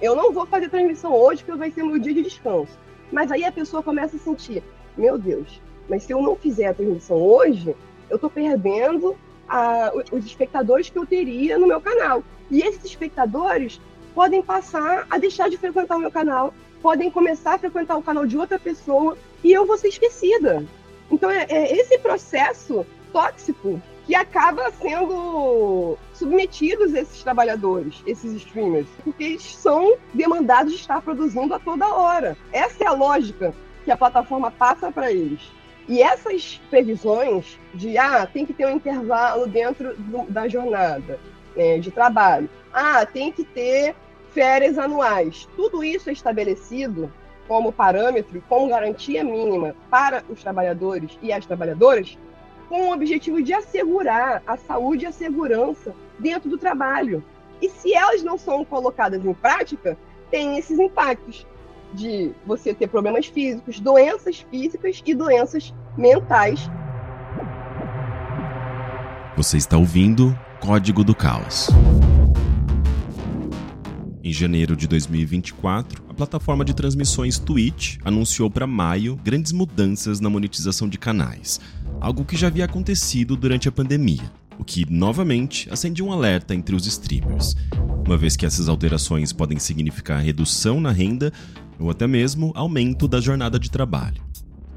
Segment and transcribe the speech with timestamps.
[0.00, 2.78] Eu não vou fazer transmissão hoje porque vai ser meu dia de descanso.
[3.12, 4.62] Mas aí a pessoa começa a sentir,
[4.96, 7.74] meu Deus, mas se eu não fizer a transmissão hoje,
[8.08, 9.16] eu tô perdendo
[9.48, 12.22] a, os espectadores que eu teria no meu canal.
[12.50, 13.80] E esses espectadores
[14.14, 18.26] podem passar a deixar de frequentar o meu canal, podem começar a frequentar o canal
[18.26, 20.64] de outra pessoa e eu vou ser esquecida.
[21.10, 23.80] Então é, é esse processo tóxico
[24.10, 31.54] que acaba sendo submetidos esses trabalhadores, esses streamers, porque eles são demandados de estar produzindo
[31.54, 32.36] a toda hora.
[32.52, 35.40] Essa é a lógica que a plataforma passa para eles.
[35.88, 41.20] E essas previsões de ah, tem que ter um intervalo dentro do, da jornada
[41.54, 43.94] né, de trabalho, ah, tem que ter
[44.34, 47.12] férias anuais, tudo isso é estabelecido
[47.46, 52.18] como parâmetro, como garantia mínima para os trabalhadores e as trabalhadoras,
[52.70, 57.22] com o objetivo de assegurar a saúde e a segurança dentro do trabalho.
[57.60, 59.98] E se elas não são colocadas em prática,
[60.30, 61.44] tem esses impactos
[61.92, 66.70] de você ter problemas físicos, doenças físicas e doenças mentais.
[69.36, 71.70] Você está ouvindo Código do Caos.
[74.22, 80.30] Em janeiro de 2024, a plataforma de transmissões Twitch anunciou para maio grandes mudanças na
[80.30, 81.58] monetização de canais,
[82.00, 86.74] algo que já havia acontecido durante a pandemia, o que novamente acende um alerta entre
[86.74, 87.54] os streamers,
[88.06, 91.32] uma vez que essas alterações podem significar redução na renda
[91.78, 94.22] ou até mesmo aumento da jornada de trabalho.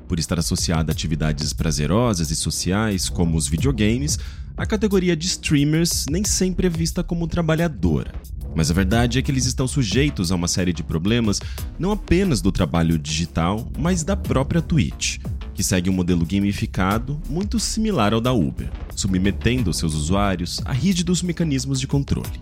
[0.07, 4.19] Por estar associada a atividades prazerosas e sociais, como os videogames,
[4.55, 8.13] a categoria de streamers nem sempre é vista como trabalhadora.
[8.55, 11.41] Mas a verdade é que eles estão sujeitos a uma série de problemas,
[11.79, 15.17] não apenas do trabalho digital, mas da própria Twitch,
[15.53, 21.21] que segue um modelo gamificado muito similar ao da Uber, submetendo seus usuários a rígidos
[21.21, 22.41] mecanismos de controle.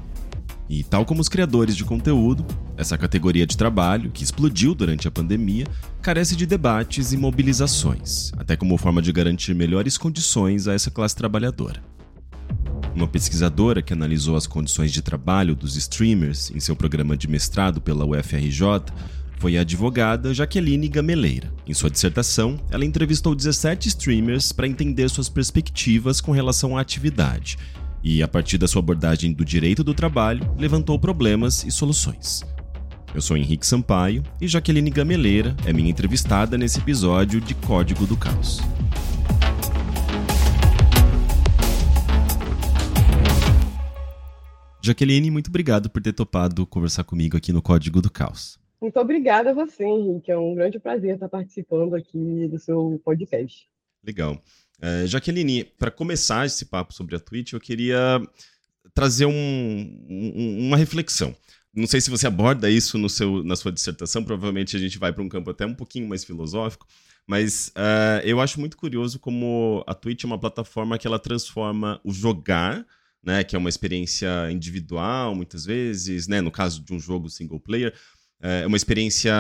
[0.70, 2.46] E tal como os criadores de conteúdo,
[2.78, 5.68] essa categoria de trabalho, que explodiu durante a pandemia,
[6.02, 11.14] carece de debates e mobilizações, até como forma de garantir melhores condições a essa classe
[11.14, 11.84] trabalhadora.
[12.96, 17.82] Uma pesquisadora que analisou as condições de trabalho dos streamers em seu programa de mestrado
[17.82, 18.62] pela UFRJ
[19.42, 21.52] foi a advogada Jaqueline Gameleira.
[21.66, 27.58] Em sua dissertação, ela entrevistou 17 streamers para entender suas perspectivas com relação à atividade
[28.04, 32.44] e, a partir da sua abordagem do direito do trabalho, levantou problemas e soluções.
[33.16, 38.16] Eu sou Henrique Sampaio e Jaqueline Gameleira é minha entrevistada nesse episódio de Código do
[38.16, 38.62] Caos.
[44.84, 48.61] Jaqueline, muito obrigado por ter topado conversar comigo aqui no Código do Caos.
[48.82, 50.32] Muito obrigada a você, Henrique.
[50.32, 53.70] É um grande prazer estar participando aqui do seu podcast.
[54.04, 54.42] Legal.
[54.82, 58.20] É, Jaqueline, para começar esse papo sobre a Twitch, eu queria
[58.96, 59.32] trazer um,
[60.10, 61.36] um, uma reflexão.
[61.72, 65.14] Não sei se você aborda isso no seu, na sua dissertação, provavelmente a gente vai
[65.14, 66.88] para um campo até um pouquinho mais filosófico,
[67.28, 72.02] mas uh, eu acho muito curioso como a Twitch é uma plataforma que ela transforma
[72.04, 72.86] o jogar
[73.24, 77.60] né, que é uma experiência individual, muitas vezes, né, no caso de um jogo single
[77.60, 77.94] player,
[78.42, 79.34] é uma experiência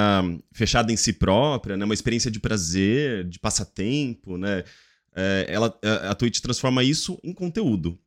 [0.53, 4.63] fechada em si própria, né, uma experiência de prazer, de passatempo, né,
[5.15, 5.77] é, ela,
[6.09, 7.97] a Twitch transforma isso em conteúdo.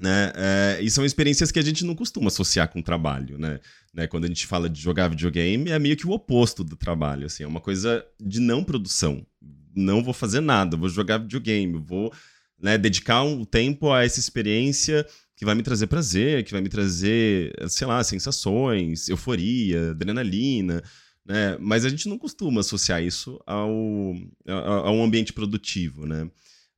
[0.00, 0.30] Né?
[0.34, 3.58] É, e são experiências que a gente não costuma associar com trabalho, né?
[3.94, 4.06] né?
[4.06, 7.44] Quando a gente fala de jogar videogame, é meio que o oposto do trabalho, assim,
[7.44, 9.26] é uma coisa de não produção.
[9.74, 12.12] Não vou fazer nada, vou jogar videogame, vou
[12.60, 15.06] né, dedicar um tempo a essa experiência
[15.36, 20.82] que vai me trazer prazer, que vai me trazer, sei lá, sensações, euforia, adrenalina,
[21.24, 21.58] né?
[21.60, 23.70] Mas a gente não costuma associar isso ao,
[24.48, 26.30] a, a um ambiente produtivo, né?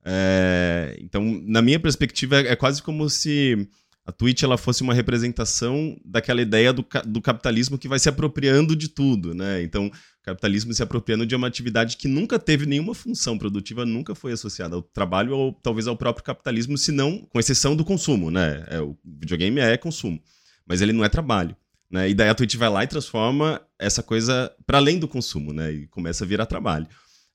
[0.05, 3.69] É, então, na minha perspectiva, é, é quase como se
[4.09, 8.75] a Twitch ela fosse uma representação daquela ideia do, do capitalismo que vai se apropriando
[8.75, 9.63] de tudo, né?
[9.63, 14.33] Então, capitalismo se apropriando de uma atividade que nunca teve nenhuma função produtiva, nunca foi
[14.33, 18.65] associada ao trabalho ou talvez ao próprio capitalismo, se não com exceção do consumo, né?
[18.69, 20.19] É, o videogame é consumo,
[20.67, 21.55] mas ele não é trabalho.
[21.91, 22.09] Né?
[22.09, 25.71] E daí a Twitch vai lá e transforma essa coisa para além do consumo, né?
[25.71, 26.87] E começa a virar trabalho.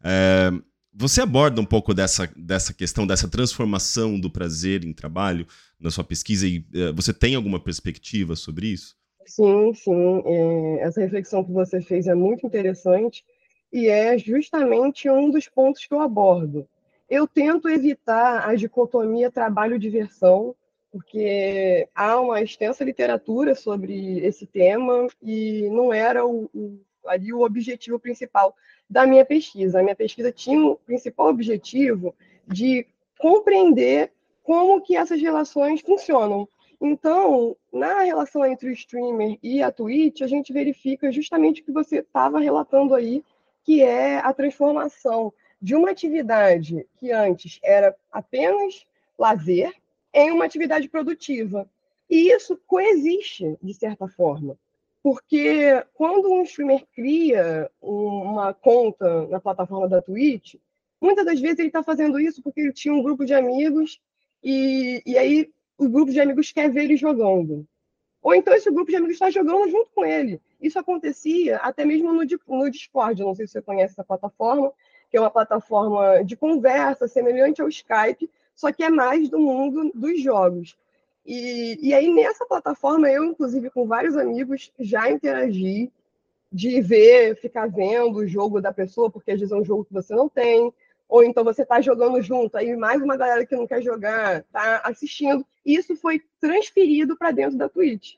[0.03, 0.51] É,
[0.94, 5.48] você aborda um pouco dessa, dessa questão, dessa transformação do prazer em trabalho
[5.80, 8.95] na sua pesquisa e uh, você tem alguma perspectiva sobre isso?
[9.25, 10.22] Sim, sim.
[10.25, 13.24] É, essa reflexão que você fez é muito interessante
[13.72, 16.68] e é justamente um dos pontos que eu abordo.
[17.10, 20.56] Eu tento evitar a dicotomia trabalho-diversão,
[20.92, 27.41] porque há uma extensa literatura sobre esse tema e não era o, o, ali o
[27.41, 28.55] objetivo principal
[28.89, 29.79] da minha pesquisa.
[29.79, 32.15] A minha pesquisa tinha o principal objetivo
[32.47, 32.85] de
[33.17, 34.11] compreender
[34.44, 36.47] como que essas relações funcionam.
[36.81, 41.71] Então, na relação entre o streamer e a Twitch, a gente verifica justamente o que
[41.71, 43.23] você estava relatando aí,
[43.63, 48.85] que é a transformação de uma atividade que antes era apenas
[49.17, 49.73] lazer
[50.13, 51.69] em uma atividade produtiva.
[52.09, 54.57] E isso coexiste, de certa forma.
[55.03, 60.55] Porque quando um streamer cria uma conta na plataforma da Twitch,
[61.01, 64.00] muitas das vezes ele está fazendo isso porque ele tinha um grupo de amigos
[64.41, 67.67] e, e aí o grupo de amigos quer ver ele jogando.
[68.21, 70.41] Ou então esse grupo de amigos está jogando junto com ele.
[70.61, 73.21] Isso acontecia até mesmo no, no Discord.
[73.21, 74.71] Não sei se você conhece essa plataforma,
[75.11, 79.91] que é uma plataforma de conversa semelhante ao Skype, só que é mais do mundo
[79.94, 80.77] dos jogos.
[81.25, 85.91] E, e aí, nessa plataforma, eu, inclusive, com vários amigos, já interagi
[86.51, 89.93] de ver, ficar vendo o jogo da pessoa, porque às vezes é um jogo que
[89.93, 90.71] você não tem,
[91.09, 94.81] ou então você está jogando junto, aí mais uma galera que não quer jogar está
[94.83, 95.45] assistindo.
[95.65, 98.15] E isso foi transferido para dentro da Twitch.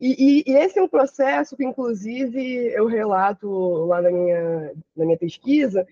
[0.00, 3.48] E, e, e, esse é um processo que, inclusive, eu relato
[3.86, 5.86] lá na minha, na minha pesquisa,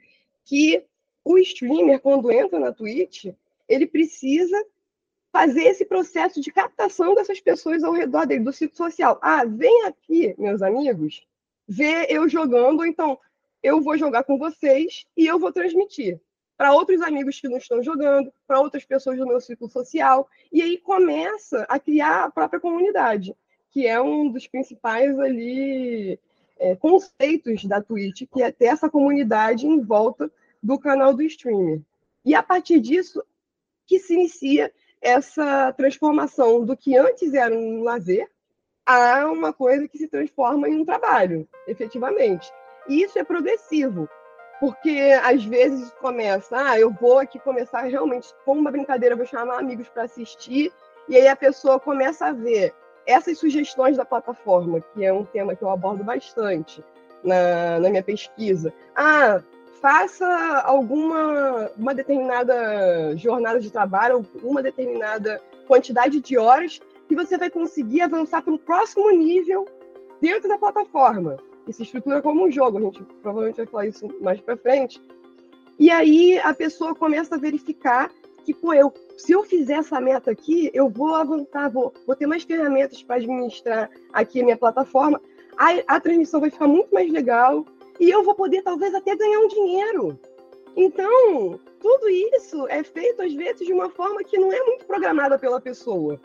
[0.45, 0.85] que
[1.25, 3.27] o streamer, quando entra na Twitch,
[3.69, 4.57] ele precisa
[5.37, 9.19] fazer esse processo de captação dessas pessoas ao redor dele, do ciclo social.
[9.21, 11.27] Ah, vem aqui, meus amigos,
[11.69, 13.19] ver eu jogando, então
[13.63, 16.19] eu vou jogar com vocês e eu vou transmitir
[16.57, 20.63] para outros amigos que não estão jogando, para outras pessoas do meu ciclo social, e
[20.63, 23.37] aí começa a criar a própria comunidade,
[23.71, 26.19] que é um dos principais ali
[26.59, 30.33] é, conceitos da Twitch, que é ter essa comunidade em volta
[30.63, 31.83] do canal do streamer.
[32.25, 33.23] E a partir disso
[33.87, 38.29] que se inicia essa transformação do que antes era um lazer
[38.85, 42.53] a uma coisa que se transforma em um trabalho, efetivamente.
[42.89, 44.09] E isso é progressivo,
[44.61, 49.59] porque às vezes começa, ah, eu vou aqui começar realmente com uma brincadeira, vou chamar
[49.59, 50.73] amigos para assistir,
[51.09, 52.73] e aí a pessoa começa a ver
[53.07, 56.85] essas sugestões da plataforma, que é um tema que eu abordo bastante
[57.23, 58.73] na, na minha pesquisa.
[58.95, 59.43] Ah,
[59.81, 60.27] faça
[60.65, 68.01] alguma uma determinada jornada de trabalho, uma determinada quantidade de horas que você vai conseguir
[68.03, 69.67] avançar para um próximo nível
[70.21, 71.37] dentro da plataforma.
[71.71, 75.01] Se estrutura como um jogo, a gente provavelmente vai falar isso mais para frente.
[75.79, 78.11] E aí a pessoa começa a verificar
[78.45, 82.27] que, pô, eu, se eu fizer essa meta aqui, eu vou avançar, vou, vou ter
[82.27, 85.21] mais ferramentas para administrar aqui a minha plataforma.
[85.57, 87.67] A, a transmissão vai ficar muito mais legal,
[87.99, 90.19] e eu vou poder talvez até ganhar um dinheiro.
[90.77, 95.39] Então, tudo isso é feito às vezes de uma forma que não é muito programada
[95.39, 96.21] pela pessoa.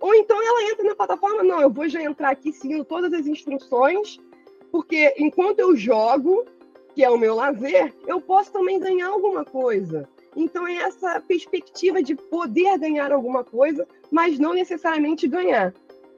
[0.00, 3.26] Ou então ela entra na plataforma, não, eu vou já entrar aqui seguindo todas as
[3.26, 4.18] instruções,
[4.70, 6.44] porque enquanto eu jogo,
[6.94, 10.06] que é o meu lazer, eu posso também ganhar alguma coisa.
[10.36, 15.72] Então é essa perspectiva de poder ganhar alguma coisa, mas não necessariamente ganhar.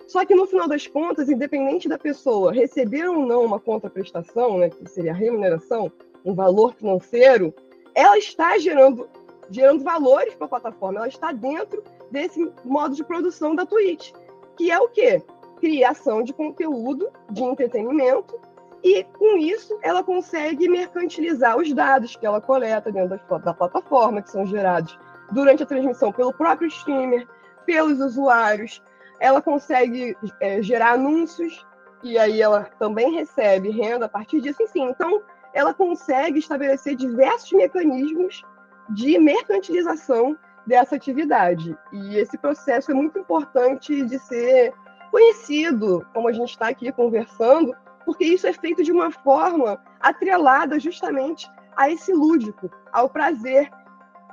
[0.08, 4.70] Só que no final das contas, independente da pessoa receber ou não uma contraprestação, né,
[4.70, 5.92] que seria a remuneração,
[6.24, 7.54] um valor financeiro,
[7.94, 9.06] ela está gerando,
[9.50, 14.12] gerando valores para a plataforma, ela está dentro desse modo de produção da Twitch,
[14.56, 15.22] que é o quê?
[15.60, 18.34] Criação de conteúdo de entretenimento
[18.82, 24.22] e com isso ela consegue mercantilizar os dados que ela coleta dentro da, da plataforma,
[24.22, 24.98] que são gerados
[25.32, 27.28] durante a transmissão pelo próprio streamer,
[27.66, 28.80] pelos usuários,
[29.20, 31.66] ela consegue é, gerar anúncios
[32.02, 34.62] e aí ela também recebe renda a partir disso.
[34.62, 35.22] Enfim, então
[35.52, 38.42] ela consegue estabelecer diversos mecanismos
[38.90, 41.76] de mercantilização dessa atividade.
[41.92, 44.72] E esse processo é muito importante de ser
[45.10, 50.78] conhecido, como a gente está aqui conversando, porque isso é feito de uma forma atrelada
[50.78, 53.70] justamente a esse lúdico, ao prazer,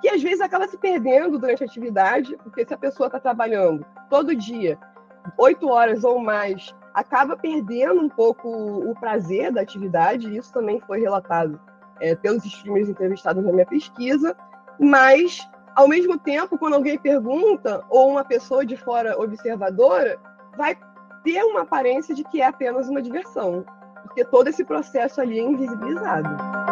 [0.05, 3.83] que às vezes acaba se perdendo durante a atividade, porque se a pessoa está trabalhando
[4.07, 4.77] todo dia,
[5.35, 10.99] oito horas ou mais, acaba perdendo um pouco o prazer da atividade, isso também foi
[10.99, 11.59] relatado
[11.99, 14.37] é, pelos streamers entrevistados na minha pesquisa,
[14.79, 15.39] mas,
[15.75, 20.19] ao mesmo tempo, quando alguém pergunta, ou uma pessoa de fora observadora,
[20.55, 20.77] vai
[21.23, 23.65] ter uma aparência de que é apenas uma diversão,
[24.03, 26.64] porque todo esse processo ali é invisibilizado.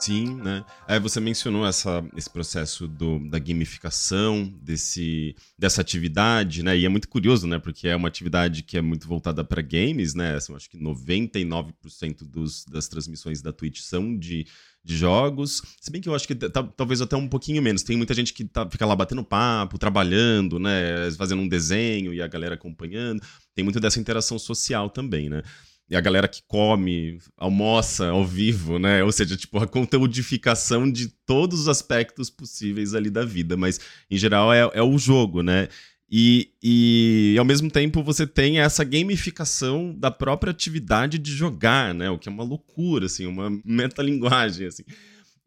[0.00, 0.64] Sim, né?
[0.88, 6.76] Aí você mencionou essa, esse processo do, da gamificação desse, dessa atividade, né?
[6.76, 7.58] E é muito curioso, né?
[7.58, 10.38] Porque é uma atividade que é muito voltada para games, né?
[10.48, 14.46] Eu acho que 99% dos, das transmissões da Twitch são de,
[14.82, 15.62] de jogos.
[15.78, 17.82] Se bem que eu acho que tá, talvez até um pouquinho menos.
[17.82, 21.10] Tem muita gente que tá, fica lá batendo papo, trabalhando, né?
[21.18, 23.22] Fazendo um desenho e a galera acompanhando.
[23.54, 25.42] Tem muito dessa interação social também, né?
[25.90, 29.02] E a galera que come, almoça ao vivo, né?
[29.02, 34.16] Ou seja, tipo, a conteúdificação de todos os aspectos possíveis ali da vida, mas em
[34.16, 35.66] geral é, é o jogo, né?
[36.08, 42.08] E, e ao mesmo tempo você tem essa gamificação da própria atividade de jogar, né?
[42.08, 44.84] O que é uma loucura, assim, uma metalinguagem, assim.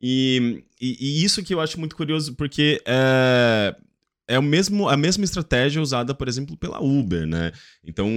[0.02, 3.74] E, e, e isso que eu acho muito curioso, porque é,
[4.28, 7.54] é o mesmo, a mesma estratégia usada, por exemplo, pela Uber, né?
[7.86, 8.10] Então,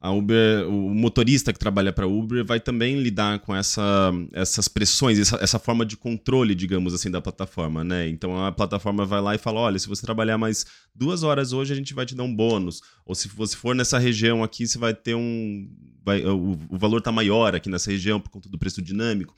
[0.00, 4.68] a Uber, o motorista que trabalha para a Uber vai também lidar com essa, essas
[4.68, 8.08] pressões, essa, essa, forma de controle, digamos assim, da plataforma, né?
[8.08, 11.72] Então a plataforma vai lá e fala: olha, se você trabalhar mais duas horas hoje,
[11.72, 12.82] a gente vai te dar um bônus.
[13.06, 15.68] Ou se você for nessa região aqui, você vai ter um.
[16.04, 19.34] Vai, o, o valor tá maior aqui nessa região por conta do preço dinâmico.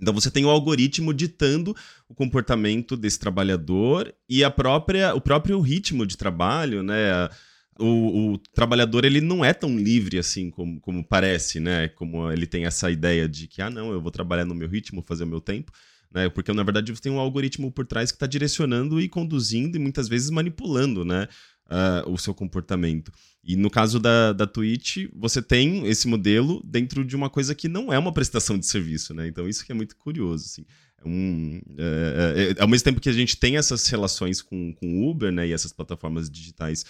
[0.00, 1.76] Então você tem o algoritmo ditando
[2.08, 7.28] o comportamento desse trabalhador e a própria, o próprio ritmo de trabalho, né?
[7.78, 11.88] O, o, trabalhador ele não é tão livre assim como, como parece, né?
[11.88, 15.04] Como ele tem essa ideia de que, ah, não, eu vou trabalhar no meu ritmo,
[15.06, 15.72] fazer o meu tempo.
[16.12, 16.28] Né?
[16.28, 19.80] Porque, na verdade, você tem um algoritmo por trás que está direcionando e conduzindo e
[19.80, 21.26] muitas vezes manipulando né?
[21.66, 23.10] Uh, o seu comportamento.
[23.42, 27.68] E no caso da, da Twitch, você tem esse modelo dentro de uma coisa que
[27.68, 29.26] não é uma prestação de serviço, né?
[29.26, 30.64] Então, isso que é muito curioso, assim.
[31.04, 35.10] É um, é, é, ao mesmo tempo que a gente tem essas relações com o
[35.10, 36.84] Uber, né, e essas plataformas digitais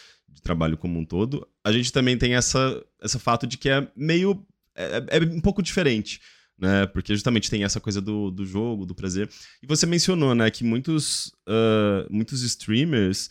[0.45, 4.47] trabalho como um todo, a gente também tem essa, essa fato de que é meio.
[4.77, 6.21] é, é um pouco diferente.
[6.57, 9.29] Né, porque justamente tem essa coisa do, do jogo, do prazer.
[9.61, 13.29] E você mencionou, né, que muitos, uh, muitos streamers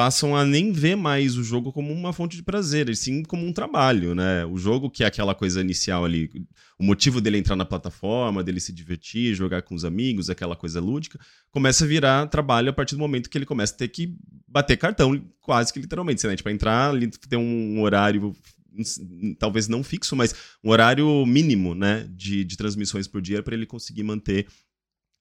[0.00, 3.46] passam a nem ver mais o jogo como uma fonte de prazer, e sim como
[3.46, 4.46] um trabalho, né?
[4.46, 6.30] O jogo que é aquela coisa inicial ali,
[6.78, 10.80] o motivo dele entrar na plataforma, dele se divertir, jogar com os amigos, aquela coisa
[10.80, 14.16] lúdica, começa a virar trabalho a partir do momento que ele começa a ter que
[14.48, 16.34] bater cartão, quase que literalmente, né?
[16.34, 18.34] Tipo, entrar ali, ter um horário
[19.38, 23.66] talvez não fixo, mas um horário mínimo, né, de, de transmissões por dia para ele
[23.66, 24.46] conseguir manter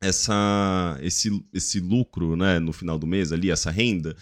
[0.01, 4.15] essa esse, esse lucro, né, no final do mês ali, essa renda.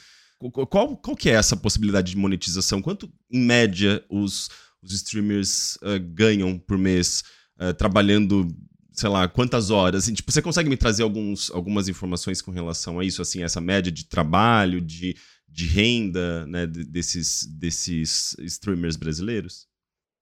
[0.69, 2.81] Qual, qual que é essa possibilidade de monetização?
[2.81, 4.49] Quanto, em média, os,
[4.83, 7.23] os streamers uh, ganham por mês
[7.59, 8.47] uh, trabalhando,
[8.91, 10.03] sei lá, quantas horas?
[10.03, 13.21] Assim, tipo, você consegue me trazer alguns, algumas informações com relação a isso?
[13.21, 15.15] Assim, essa média de trabalho, de,
[15.47, 19.67] de renda né, desses, desses streamers brasileiros?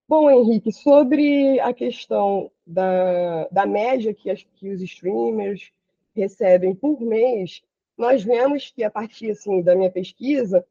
[0.08, 5.72] Bom, Henrique, sobre a questão da, da média que, as, que os streamers
[6.16, 7.62] recebem por mês,
[7.98, 10.66] nós vemos que, a partir assim, da minha pesquisa,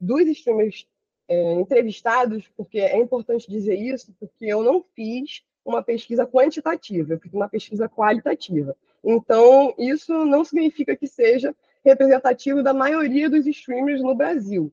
[0.00, 0.86] dos streamers
[1.28, 7.20] é, entrevistados, porque é importante dizer isso, porque eu não fiz uma pesquisa quantitativa, eu
[7.20, 8.76] fiz uma pesquisa qualitativa.
[9.04, 14.72] Então, isso não significa que seja representativo da maioria dos streamers no Brasil.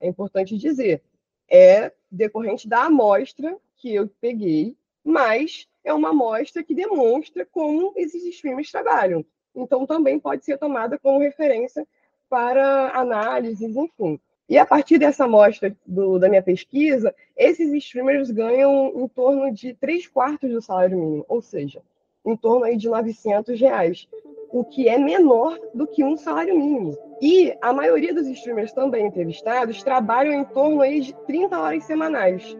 [0.00, 1.02] É importante dizer.
[1.50, 8.24] É decorrente da amostra que eu peguei, mas é uma amostra que demonstra como esses
[8.24, 9.24] streamers trabalham
[9.54, 11.86] então também pode ser tomada como referência
[12.28, 14.20] para análises, enfim.
[14.48, 19.74] E a partir dessa amostra do, da minha pesquisa, esses streamers ganham em torno de
[19.74, 21.82] 3 quartos do salário mínimo, ou seja,
[22.24, 24.08] em torno aí de 900 reais,
[24.50, 26.96] o que é menor do que um salário mínimo.
[27.20, 32.56] E a maioria dos streamers também entrevistados trabalham em torno aí de 30 horas semanais.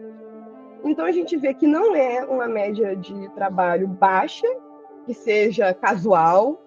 [0.83, 4.47] Então a gente vê que não é uma média de trabalho baixa,
[5.05, 6.61] que seja casual,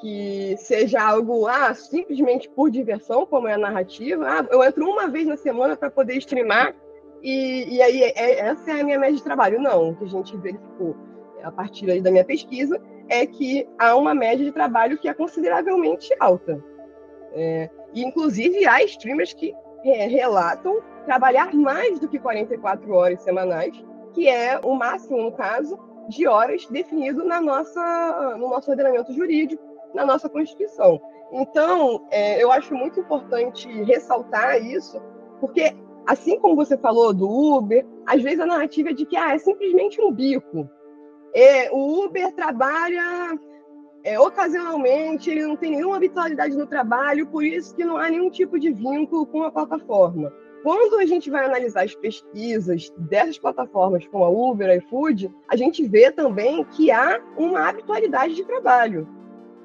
[0.00, 4.26] que seja algo ah, simplesmente por diversão, como é a narrativa.
[4.28, 6.74] Ah, eu entro uma vez na semana para poder streamar
[7.22, 9.60] e, e aí é, essa é a minha média de trabalho.
[9.60, 10.96] Não, o que a gente verificou
[11.42, 16.14] a partir da minha pesquisa é que há uma média de trabalho que é consideravelmente
[16.18, 16.62] alta.
[17.32, 23.72] É, e, inclusive, há streamers que é, relatam trabalhar mais do que 44 horas semanais,
[24.12, 29.62] que é o máximo, no caso, de horas definido na nossa, no nosso ordenamento jurídico,
[29.94, 31.00] na nossa Constituição.
[31.32, 35.00] Então, é, eu acho muito importante ressaltar isso,
[35.40, 35.74] porque,
[36.06, 39.38] assim como você falou do Uber, às vezes a narrativa é de que ah, é
[39.38, 40.68] simplesmente um bico.
[41.34, 43.38] É, o Uber trabalha
[44.04, 48.30] é, ocasionalmente, ele não tem nenhuma habitualidade no trabalho, por isso que não há nenhum
[48.30, 50.32] tipo de vínculo com a plataforma.
[50.62, 55.56] Quando a gente vai analisar as pesquisas dessas plataformas como a Uber, a iFood, a
[55.56, 59.08] gente vê também que há uma habitualidade de trabalho.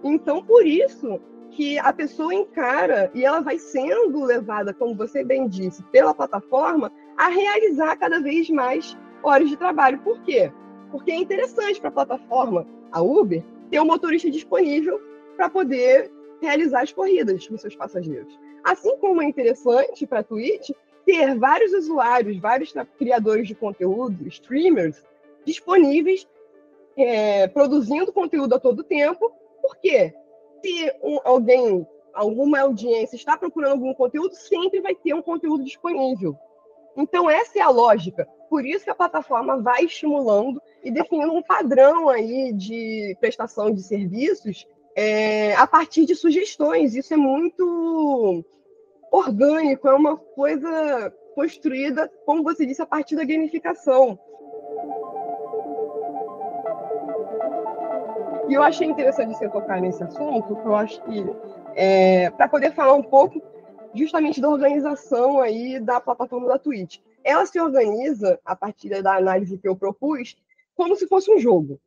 [0.04, 1.20] Então, por isso
[1.52, 6.92] que a pessoa encara e ela vai sendo levada, como você bem disse, pela plataforma,
[7.18, 10.00] a realizar cada vez mais horas de trabalho.
[10.00, 10.52] Por quê?
[10.90, 15.00] Porque é interessante para a plataforma, a Uber, ter um motorista disponível
[15.36, 18.40] para poder realizar as corridas com seus passageiros.
[18.64, 20.72] Assim como é interessante para a Twitch
[21.06, 25.04] ter vários usuários, vários criadores de conteúdo, streamers,
[25.46, 26.28] disponíveis,
[26.98, 29.32] é, produzindo conteúdo a todo tempo
[29.62, 30.14] por quê?
[30.62, 36.36] Se um, alguém, alguma audiência está procurando algum conteúdo, sempre vai ter um conteúdo disponível.
[36.96, 38.28] Então, essa é a lógica.
[38.50, 43.82] Por isso que a plataforma vai estimulando e definindo um padrão aí de prestação de
[43.82, 46.96] serviços é, a partir de sugestões.
[46.96, 48.44] Isso é muito
[49.12, 54.20] orgânico, é uma coisa construída, como você disse, a partir da gamificação.
[58.52, 61.24] E eu achei interessante você tocar nesse assunto, porque eu acho que
[61.74, 63.42] é, para poder falar um pouco
[63.96, 67.00] justamente da organização aí da plataforma da Twitch.
[67.24, 70.36] Ela se organiza, a partir da análise que eu propus,
[70.76, 71.80] como se fosse um jogo.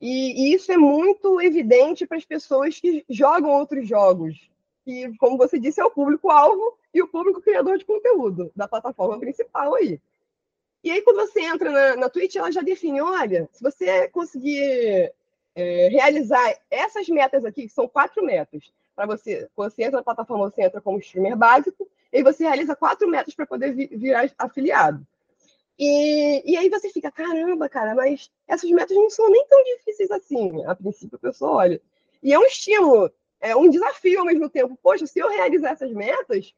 [0.00, 4.48] E, e isso é muito evidente para as pessoas que jogam outros jogos,
[4.84, 9.18] que, como você disse, é o público-alvo e o público criador de conteúdo da plataforma
[9.18, 10.00] principal aí.
[10.84, 15.12] E aí, quando você entra na, na Twitch, ela já define, olha, se você conseguir
[15.54, 20.50] é, realizar essas metas aqui, que são quatro metas, para você, você entra na plataforma,
[20.50, 25.06] você entra como streamer básico, e você realiza quatro metas para poder vir, virar afiliado.
[25.78, 30.10] E, e aí você fica, caramba, cara, mas essas metas não são nem tão difíceis
[30.10, 30.62] assim.
[30.66, 31.80] A princípio, a pessoa olha.
[32.22, 33.10] E é um estímulo,
[33.40, 34.78] é um desafio ao mesmo tempo.
[34.82, 36.54] Poxa, se eu realizar essas metas,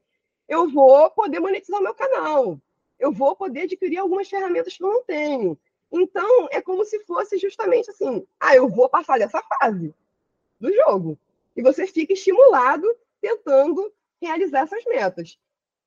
[0.49, 2.59] eu vou poder monetizar o meu canal.
[2.99, 5.57] Eu vou poder adquirir algumas ferramentas que eu não tenho.
[5.93, 9.95] Então, é como se fosse justamente assim: ah, eu vou passar dessa fase
[10.59, 11.19] do jogo.
[11.55, 12.87] E você fica estimulado
[13.21, 15.39] tentando realizar essas metas.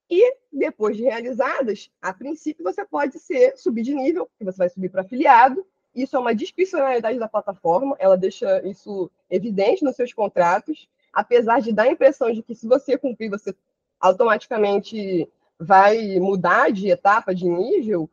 [0.10, 4.70] E depois de realizadas, a princípio você pode ser subir de nível, porque você vai
[4.70, 5.66] subir para afiliado.
[5.96, 11.72] Isso é uma discricionalidade da plataforma, ela deixa isso evidente nos seus contratos, apesar de
[11.72, 13.56] dar a impressão de que se você cumprir, você
[14.00, 18.10] automaticamente vai mudar de etapa, de nível,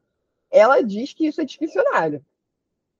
[0.52, 2.24] ela diz que isso é discricionário.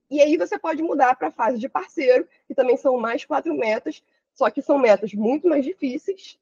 [0.09, 3.53] E aí você pode mudar para a fase de parceiro, que também são mais quatro
[3.53, 6.37] metas, só que são metas muito mais difíceis.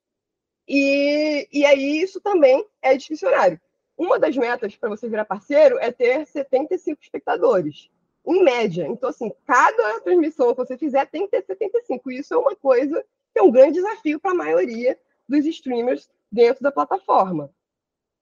[0.67, 3.59] E, e aí isso também é discricionário.
[3.97, 7.89] Uma das metas para você virar parceiro é ter 75 espectadores,
[8.25, 8.87] em média.
[8.87, 12.09] Então, assim, cada transmissão que você fizer tem que ter 75.
[12.11, 14.97] Isso é uma coisa que é um grande desafio para a maioria
[15.27, 17.53] dos streamers dentro da plataforma.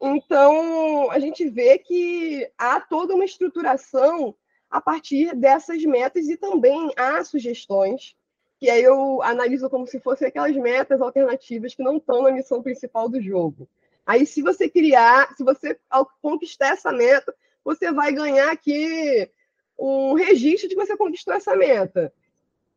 [0.02, 4.34] Então, a gente vê que há toda uma estruturação
[4.70, 8.16] a partir dessas metas e também há sugestões,
[8.58, 12.62] que aí eu analiso como se fossem aquelas metas alternativas que não estão na missão
[12.62, 13.68] principal do jogo.
[14.06, 15.78] Aí, se você criar, se você
[16.22, 17.34] conquistar essa meta,
[17.64, 19.30] você vai ganhar aqui
[19.78, 22.12] um registro de que você conquistou essa meta.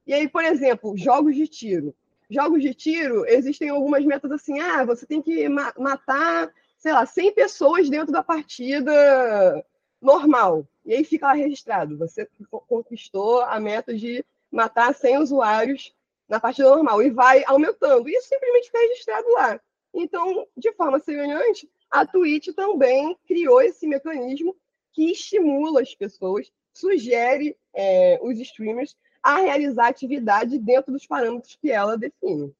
[0.07, 1.95] E aí, por exemplo, jogos de tiro.
[2.31, 7.07] Jogos de tiro, existem algumas metas assim, ah, você tem que ma matar sei lá,
[7.07, 9.65] 100 pessoas dentro da partida
[10.01, 10.67] normal.
[10.85, 11.97] E aí fica lá registrado.
[11.97, 12.29] Você
[12.67, 15.95] conquistou a meta de matar 100 usuários
[16.29, 17.01] na partida normal.
[17.01, 18.09] E vai aumentando.
[18.09, 19.61] E isso simplesmente fica registrado lá.
[19.95, 24.57] Então, de forma semelhante, a Twitch também criou esse mecanismo
[24.93, 31.71] que estimula as pessoas, sugere é, os streamers a realizar atividade dentro dos parâmetros que
[31.71, 32.53] ela define.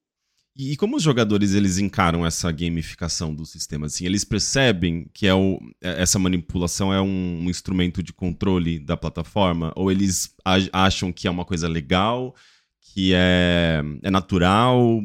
[0.55, 3.87] E, como os jogadores eles encaram essa gamificação do sistema?
[3.87, 8.79] Assim, eles percebem que é o, é, essa manipulação é um, um, instrumento de controle
[8.79, 9.73] da plataforma?
[9.75, 10.35] Ou eles
[10.71, 12.35] acham que é uma coisa legal,
[12.79, 15.01] que é, é natural?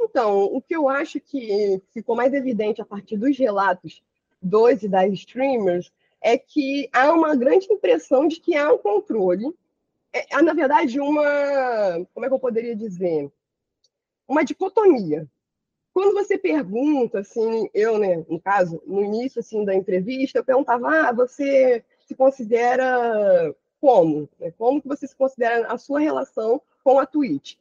[0.00, 4.00] Então, o que eu acho que ficou mais evidente a partir dos relatos
[4.40, 9.52] dos e das streamers é que há uma grande impressão de que há um controle.
[10.14, 11.22] É, há, na verdade, uma.
[12.14, 13.30] Como é que eu poderia dizer?
[14.28, 15.26] Uma dicotomia.
[15.92, 20.88] Quando você pergunta, assim, eu, né, no caso, no início assim, da entrevista, eu perguntava:
[20.88, 24.28] ah, você se considera como?
[24.38, 24.52] Né?
[24.56, 27.56] Como que você se considera a sua relação com a Twitch?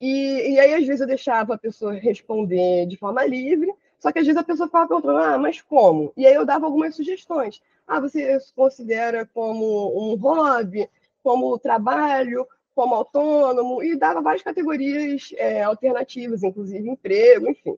[0.00, 4.18] E, e aí, às vezes, eu deixava a pessoa responder de forma livre, só que
[4.18, 6.12] às vezes a pessoa ficava perguntando, ah, mas como?
[6.16, 7.60] E aí eu dava algumas sugestões.
[7.86, 10.88] Ah, você se considera como um hobby,
[11.22, 17.76] como trabalho, como autônomo, e dava várias categorias é, alternativas, inclusive emprego, enfim.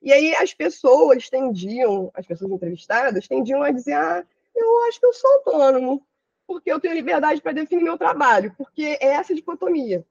[0.00, 5.06] E aí as pessoas tendiam, as pessoas entrevistadas, tendiam a dizer, ah, eu acho que
[5.06, 6.04] eu sou autônomo,
[6.46, 10.04] porque eu tenho liberdade para definir meu trabalho, porque é essa dicotomia.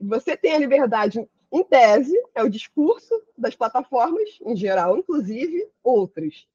[0.00, 6.46] Você tem a liberdade em tese, é o discurso das plataformas, em geral, inclusive outras.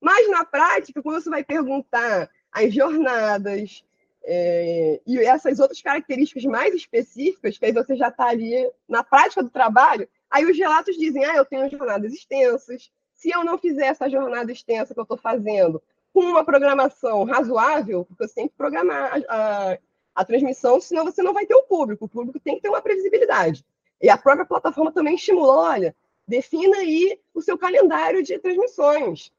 [0.00, 3.84] Mas, na prática, quando você vai perguntar as jornadas
[4.28, 9.40] é, e essas outras características mais específicas, que aí você já está ali na prática
[9.40, 13.86] do trabalho, aí os relatos dizem, ah, eu tenho jornadas extensas, se eu não fizer
[13.86, 15.80] essa jornada extensa que eu estou fazendo
[16.12, 19.78] com uma programação razoável, porque você tem que programar a,
[20.14, 22.82] a, transmissão, senão você não vai ter o público, o público tem que ter uma
[22.82, 23.64] previsibilidade.
[24.02, 25.94] E a própria plataforma também estimulou, olha,
[26.26, 29.32] defina aí o seu calendário de transmissões.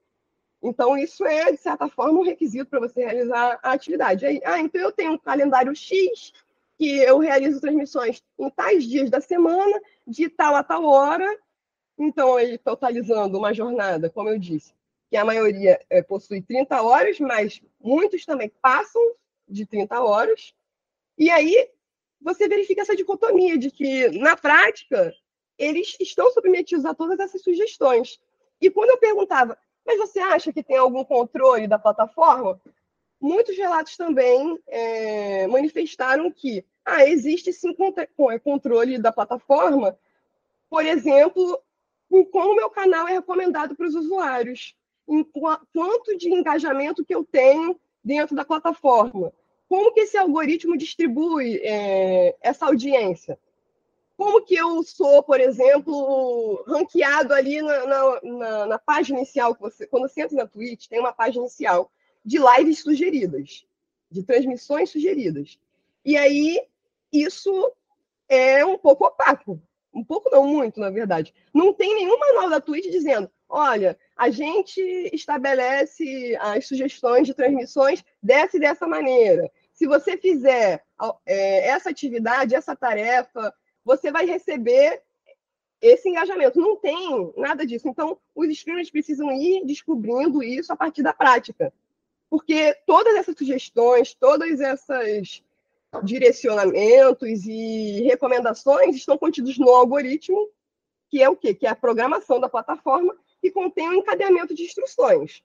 [0.61, 4.25] Então, isso é, de certa forma, um requisito para você realizar a atividade.
[4.25, 6.33] Aí, ah, então eu tenho um calendário X,
[6.77, 11.27] que eu realizo transmissões em tais dias da semana, de tal a tal hora.
[11.97, 14.73] Então, aí, totalizando uma jornada, como eu disse,
[15.09, 19.01] que a maioria é, possui 30 horas, mas muitos também passam
[19.47, 20.53] de 30 horas.
[21.17, 21.69] E aí,
[22.21, 25.13] você verifica essa dicotomia de que, na prática,
[25.57, 28.19] eles estão submetidos a todas essas sugestões.
[28.61, 32.61] E quando eu perguntava, mas você acha que tem algum controle da plataforma?
[33.19, 37.75] Muitos relatos também é, manifestaram que ah, existe sim
[38.29, 39.97] é, controle da plataforma,
[40.69, 41.59] por exemplo,
[42.11, 44.75] em como meu canal é recomendado para os usuários,
[45.07, 49.33] em quanto de engajamento que eu tenho dentro da plataforma
[49.67, 53.37] como que esse algoritmo distribui é, essa audiência?
[54.17, 59.85] Como que eu sou, por exemplo, ranqueado ali na, na, na, na página inicial, você,
[59.85, 61.91] quando você entra na Twitch, tem uma página inicial
[62.25, 63.63] de lives sugeridas,
[64.09, 65.59] de transmissões sugeridas.
[66.03, 66.59] E aí,
[67.13, 67.71] isso
[68.27, 69.61] é um pouco opaco.
[69.93, 71.31] Um pouco não, muito, na verdade.
[71.53, 74.81] Não tem nenhum manual da Twitch dizendo, olha, a gente
[75.13, 79.49] estabelece as sugestões de transmissões dessa e dessa maneira.
[79.73, 80.83] Se você fizer
[81.23, 83.53] é, essa atividade, essa tarefa,
[83.87, 85.01] você vai receber
[85.81, 86.59] esse engajamento.
[86.59, 87.87] Não tem nada disso.
[87.87, 91.73] Então, os streamers precisam ir descobrindo isso a partir da prática.
[92.29, 95.41] Porque todas essas sugestões, todas essas
[96.03, 100.49] direcionamentos e recomendações estão contidos no algoritmo,
[101.09, 101.53] que é o quê?
[101.53, 105.41] Que é a programação da plataforma, que contém um encadeamento de instruções.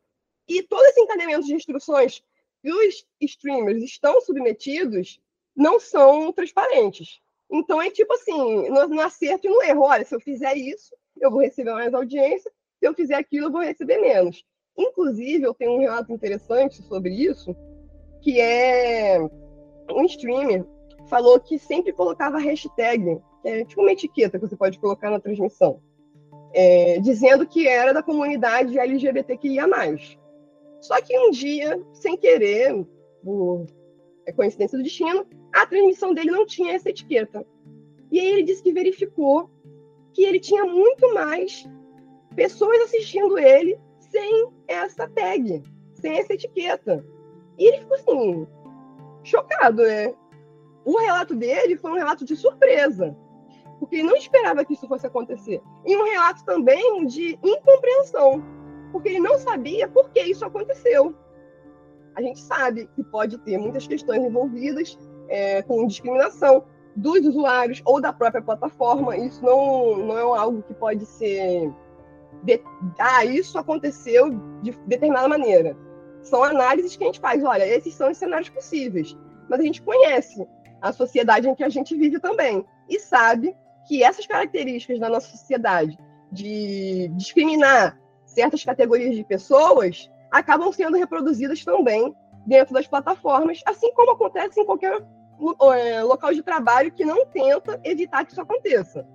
[0.49, 2.25] E todo esse encadeamento de instruções
[2.61, 5.21] que os streamers estão submetidos
[5.55, 7.21] não são transparentes.
[7.53, 9.83] Então é tipo assim, no, acerto e no erro.
[9.83, 12.51] Olha, se eu fizer isso, eu vou receber mais audiência.
[12.79, 14.45] Se eu fizer aquilo, eu vou receber menos.
[14.77, 17.55] Inclusive, eu tenho um relato interessante sobre isso,
[18.23, 19.21] que é
[19.91, 20.65] um streamer
[21.09, 25.21] falou que sempre colocava hashtag, que é tipo uma etiqueta que você pode colocar na
[25.21, 25.79] transmissão,
[26.55, 29.67] é, dizendo que era da comunidade LGBTQIA+.
[30.81, 32.87] Só que um dia, sem querer,
[33.23, 33.67] por
[34.27, 37.47] é coincidência do destino, a transmissão dele não tinha essa etiqueta.
[38.11, 39.51] E aí ele disse que verificou
[40.13, 41.69] que ele tinha muito mais
[42.35, 45.63] pessoas assistindo ele sem essa tag,
[45.95, 47.05] sem essa etiqueta.
[47.59, 48.47] E ele ficou assim,
[49.23, 50.15] chocado, né?
[50.85, 53.17] O relato dele foi um relato de surpresa,
[53.79, 55.63] porque ele não esperava que isso fosse acontecer.
[55.87, 58.43] E um relato também de incompreensão
[58.93, 61.15] porque ele não sabia por que isso aconteceu.
[62.15, 64.99] A gente sabe que pode ter muitas questões envolvidas
[65.29, 69.17] é, com discriminação dos usuários ou da própria plataforma.
[69.17, 71.73] Isso não, não é algo que pode ser.
[72.43, 72.61] De...
[72.99, 74.31] Ah, isso aconteceu
[74.63, 75.77] de determinada maneira.
[76.23, 77.43] São análises que a gente faz.
[77.45, 79.17] Olha, esses são os cenários possíveis.
[79.49, 80.47] Mas a gente conhece
[80.81, 85.29] a sociedade em que a gente vive também e sabe que essas características da nossa
[85.31, 85.99] sociedade
[86.31, 92.15] de discriminar certas categorias de pessoas acabam sendo reproduzidas também
[92.47, 95.05] dentro das plataformas, assim como acontece em qualquer
[95.75, 99.07] é, local de trabalho que não tenta evitar que isso aconteça.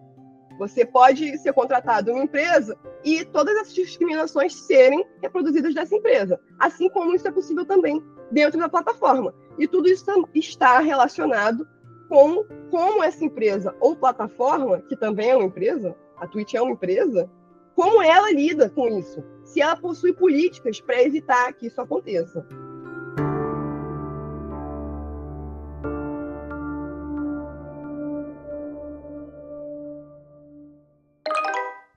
[0.60, 6.40] Você pode ser contratado em uma empresa e todas essas discriminações serem reproduzidas dessa empresa,
[6.60, 8.02] assim como isso é possível também
[8.32, 9.34] dentro da plataforma.
[9.58, 11.68] E tudo isso está relacionado
[12.10, 16.72] com como essa empresa ou plataforma, que também é uma empresa, a Twitch é uma
[16.72, 17.30] empresa,
[17.78, 22.44] como ela lida com isso, se ela possui políticas para evitar que isso aconteça.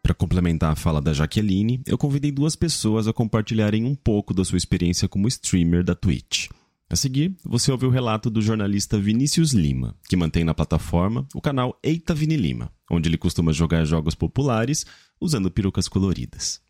[0.02, 4.44] Para complementar a fala da Jaqueline, eu convidei duas pessoas a compartilharem um pouco da
[4.44, 6.50] sua experiência como streamer da Twitch.
[6.90, 11.40] A seguir, você ouve o relato do jornalista Vinícius Lima, que mantém na plataforma o
[11.40, 14.84] canal Eita Vini Lima, onde ele costuma jogar jogos populares
[15.20, 16.60] usando perucas coloridas.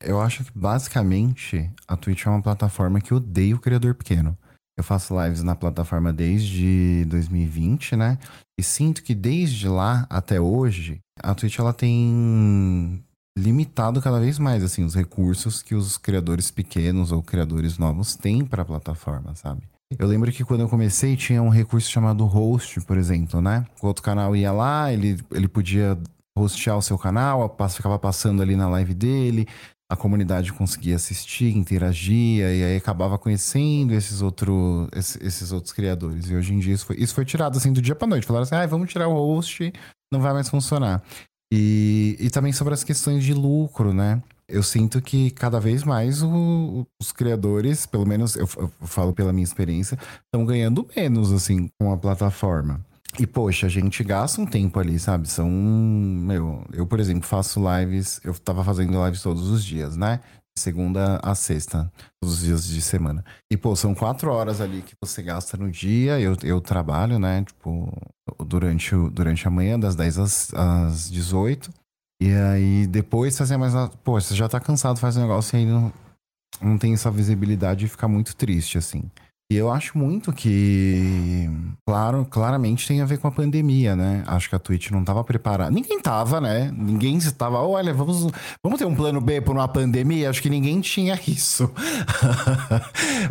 [0.00, 4.36] Eu acho que basicamente a Twitch é uma plataforma que odeia o criador pequeno.
[4.76, 8.18] Eu faço lives na plataforma desde 2020, né?
[8.58, 13.04] E sinto que desde lá até hoje, a Twitch ela tem
[13.36, 18.44] limitado cada vez mais assim os recursos que os criadores pequenos ou criadores novos têm
[18.44, 19.62] para a plataforma, sabe?
[19.98, 23.66] Eu lembro que quando eu comecei tinha um recurso chamado host, por exemplo, né?
[23.80, 25.98] O outro canal ia lá, ele, ele podia
[26.36, 29.46] hostear o seu canal, ficava passando ali na live dele,
[29.92, 36.30] a comunidade conseguia assistir, interagia e aí acabava conhecendo esses, outro, esses, outros criadores.
[36.30, 38.26] E hoje em dia isso foi, isso foi tirado assim do dia para noite.
[38.26, 39.70] Falaram assim: ah, vamos tirar o host,
[40.10, 41.02] não vai mais funcionar.
[41.52, 44.22] E, e também sobre as questões de lucro, né?
[44.48, 49.30] Eu sinto que cada vez mais o, os criadores, pelo menos eu, eu falo pela
[49.30, 52.80] minha experiência, estão ganhando menos, assim, com a plataforma.
[53.18, 55.28] E, poxa, a gente gasta um tempo ali, sabe?
[55.28, 55.50] São.
[55.50, 58.20] Meu, eu, por exemplo, faço lives.
[58.24, 60.20] Eu tava fazendo lives todos os dias, né?
[60.58, 63.24] segunda a sexta, todos os dias de semana.
[63.50, 66.20] E, pô, são quatro horas ali que você gasta no dia.
[66.20, 67.44] Eu, eu trabalho, né?
[67.44, 67.90] Tipo,
[68.44, 71.70] durante, durante a manhã, das 10 às, às 18.
[72.22, 73.72] E aí, depois fazer mais.
[74.04, 75.92] Pô, você já tá cansado, faz um negócio e aí não,
[76.60, 79.10] não tem essa visibilidade e fica muito triste, assim.
[79.52, 81.46] E eu acho muito que,
[81.86, 84.24] claro, claramente tem a ver com a pandemia, né?
[84.26, 85.70] Acho que a Twitch não estava preparada.
[85.70, 86.72] Ninguém tava, né?
[86.74, 88.32] Ninguém estava, olha, vamos,
[88.64, 90.30] vamos ter um plano B por uma pandemia?
[90.30, 91.70] Acho que ninguém tinha isso.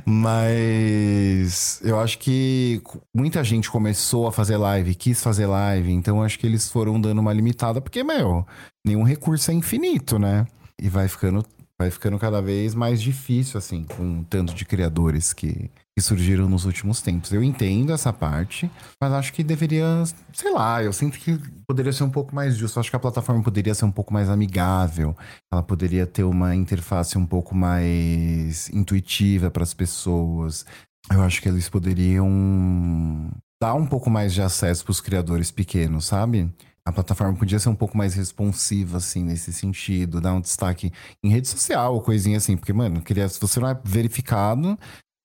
[0.06, 6.38] Mas eu acho que muita gente começou a fazer live, quis fazer live, então acho
[6.38, 8.46] que eles foram dando uma limitada, porque, meu,
[8.86, 10.46] nenhum recurso é infinito, né?
[10.80, 11.44] E vai ficando
[11.80, 16.66] vai ficando cada vez mais difícil, assim, com tanto de criadores que, que surgiram nos
[16.66, 17.34] últimos tempos.
[17.34, 22.04] Eu entendo essa parte, mas acho que deveria, sei lá, eu sinto que poderia ser
[22.04, 22.80] um pouco mais justo.
[22.80, 25.16] Acho que a plataforma poderia ser um pouco mais amigável,
[25.52, 30.66] ela poderia ter uma interface um pouco mais intuitiva para as pessoas.
[31.12, 36.06] Eu acho que eles poderiam dar um pouco mais de acesso para os criadores pequenos,
[36.06, 36.50] sabe?
[36.86, 40.92] a plataforma podia ser um pouco mais responsiva, assim, nesse sentido, dar um destaque
[41.24, 44.78] em rede social, coisinha assim, porque, mano, queria, se você não é verificado,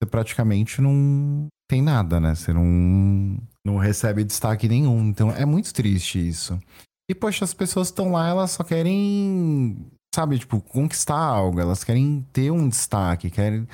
[0.02, 2.34] você praticamente não tem nada, né?
[2.34, 5.08] Você não, não recebe destaque nenhum.
[5.08, 6.58] Então é muito triste isso.
[7.10, 12.26] E, poxa, as pessoas estão lá, elas só querem, sabe, tipo, conquistar algo, elas querem
[12.32, 13.66] ter um destaque, querem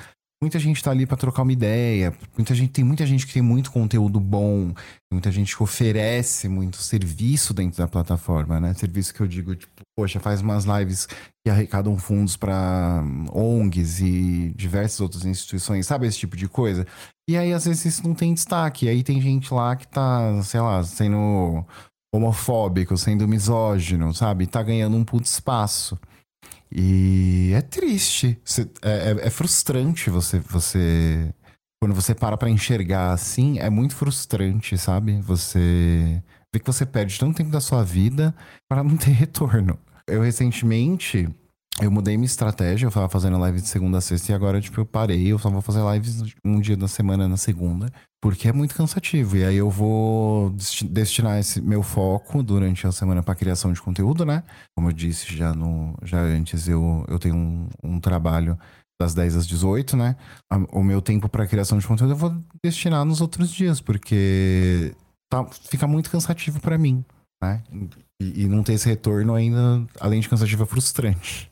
[0.43, 2.13] Muita gente tá ali para trocar uma ideia.
[2.37, 4.73] Muita gente, tem muita gente que tem muito conteúdo bom.
[5.09, 8.73] Muita gente que oferece muito serviço dentro da plataforma, né?
[8.73, 11.07] Serviço que eu digo, tipo, poxa, faz umas lives
[11.45, 13.01] que arrecadam fundos para
[13.31, 16.07] ONGs e diversas outras instituições, sabe?
[16.07, 16.85] Esse tipo de coisa.
[17.25, 18.85] E aí, às vezes, isso não tem destaque.
[18.85, 21.65] E aí tem gente lá que tá, sei lá, sendo
[22.13, 24.45] homofóbico, sendo misógino, sabe?
[24.45, 25.97] Tá ganhando um puto espaço.
[26.75, 28.39] E é triste.
[28.81, 31.33] É, é, é frustrante você, você.
[31.81, 35.19] Quando você para pra enxergar assim, é muito frustrante, sabe?
[35.21, 38.33] Você vê que você perde tanto tempo da sua vida
[38.69, 39.77] para não ter retorno.
[40.07, 41.29] Eu recentemente
[41.81, 44.79] eu mudei minha estratégia, eu tava fazendo live de segunda a sexta e agora, tipo,
[44.79, 47.91] eu parei, eu só vou fazer lives um dia da semana na segunda,
[48.23, 49.35] porque é muito cansativo.
[49.35, 50.49] E aí eu vou
[50.89, 54.43] destinar esse meu foco durante a semana para criação de conteúdo, né?
[54.73, 58.57] Como eu disse já, no, já antes, eu, eu tenho um, um trabalho
[58.97, 60.15] das 10 às 18, né?
[60.71, 62.33] O meu tempo para criação de conteúdo eu vou
[62.63, 64.95] destinar nos outros dias, porque
[65.29, 67.03] tá, fica muito cansativo para mim,
[67.43, 67.61] né?
[68.21, 71.51] E, e não ter esse retorno ainda, além de cansativo, é frustrante.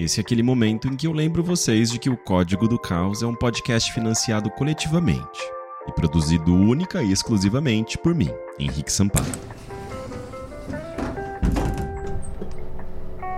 [0.00, 3.22] Esse é aquele momento em que eu lembro vocês de que o Código do Caos
[3.22, 5.38] é um podcast financiado coletivamente
[5.86, 9.26] e produzido única e exclusivamente por mim, Henrique Sampaio.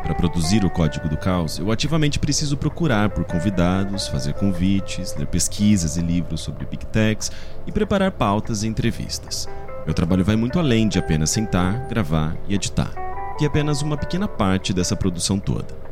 [0.05, 5.27] Para produzir o Código do Caos, eu ativamente preciso procurar por convidados, fazer convites, ler
[5.27, 7.33] pesquisas e livros sobre Big Techs
[7.66, 9.48] e preparar pautas e entrevistas.
[9.85, 12.94] Meu trabalho vai muito além de apenas sentar, gravar e editar,
[13.37, 15.83] que é apenas uma pequena parte dessa produção toda.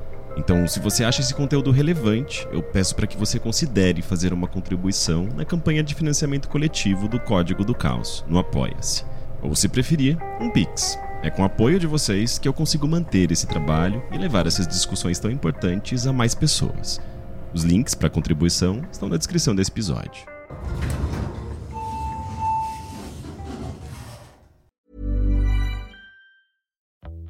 [0.40, 4.48] Então, se você acha esse conteúdo relevante, eu peço para que você considere fazer uma
[4.48, 9.04] contribuição na campanha de financiamento coletivo do Código do Caos, no Apoia-se.
[9.42, 10.98] Ou, se preferir, um Pix.
[11.22, 14.66] É com o apoio de vocês que eu consigo manter esse trabalho e levar essas
[14.66, 16.98] discussões tão importantes a mais pessoas.
[17.52, 20.24] Os links para contribuição estão na descrição desse episódio.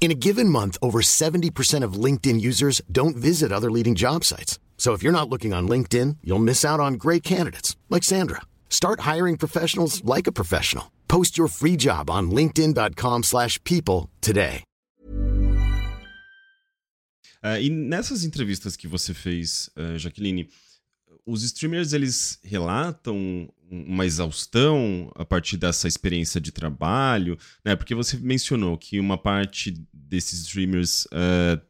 [0.00, 4.58] In a given month, over 70% of LinkedIn users don't visit other leading job sites.
[4.78, 8.40] So if you're not looking on LinkedIn, you'll miss out on great candidates like Sandra.
[8.70, 10.90] Start hiring professionals like a professional.
[11.06, 14.64] Post your free job on linkedin.com/people today.
[17.42, 19.96] Uh, e nessas entrevistas que você fez, uh,
[21.26, 27.76] os streamers eles relatam uma exaustão a partir dessa experiência de trabalho, né?
[27.76, 31.60] Porque você mencionou que uma parte desses streamers uh,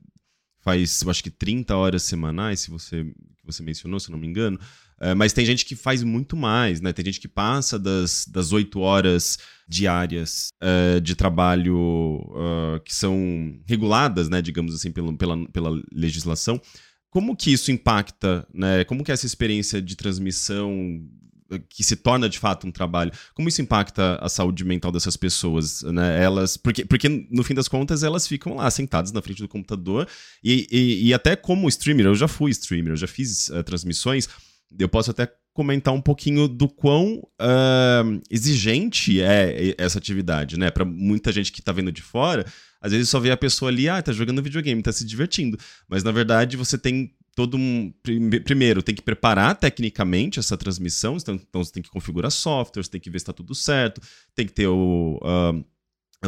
[0.60, 3.06] faz, eu acho que 30 horas semanais, se você,
[3.44, 4.58] você mencionou, se não me engano.
[4.98, 6.90] Uh, mas tem gente que faz muito mais, né?
[6.92, 14.30] Tem gente que passa das, das 8 horas diárias uh, de trabalho que são reguladas,
[14.30, 14.40] né?
[14.40, 16.60] Digamos assim, pela, pela, pela legislação.
[17.10, 18.84] Como que isso impacta, né?
[18.84, 21.06] Como que essa experiência de transmissão
[21.68, 25.82] que se torna de fato um trabalho, como isso impacta a saúde mental dessas pessoas,
[25.82, 26.22] né?
[26.22, 30.06] Elas, porque, porque no fim das contas elas ficam lá sentadas na frente do computador
[30.42, 34.28] e, e, e até como streamer, eu já fui streamer, eu já fiz uh, transmissões,
[34.78, 40.70] eu posso até comentar um pouquinho do quão uh, exigente é essa atividade, né?
[40.70, 42.46] Para muita gente que tá vendo de fora,
[42.80, 45.58] às vezes só vê a pessoa ali, ah, tá jogando videogame, tá se divertindo.
[45.88, 47.92] Mas na verdade você tem todo um.
[48.44, 52.90] Primeiro, tem que preparar tecnicamente essa transmissão, então, então você tem que configurar software, você
[52.90, 54.00] tem que ver se está tudo certo,
[54.34, 55.18] tem que ter o.
[55.22, 55.64] Uh,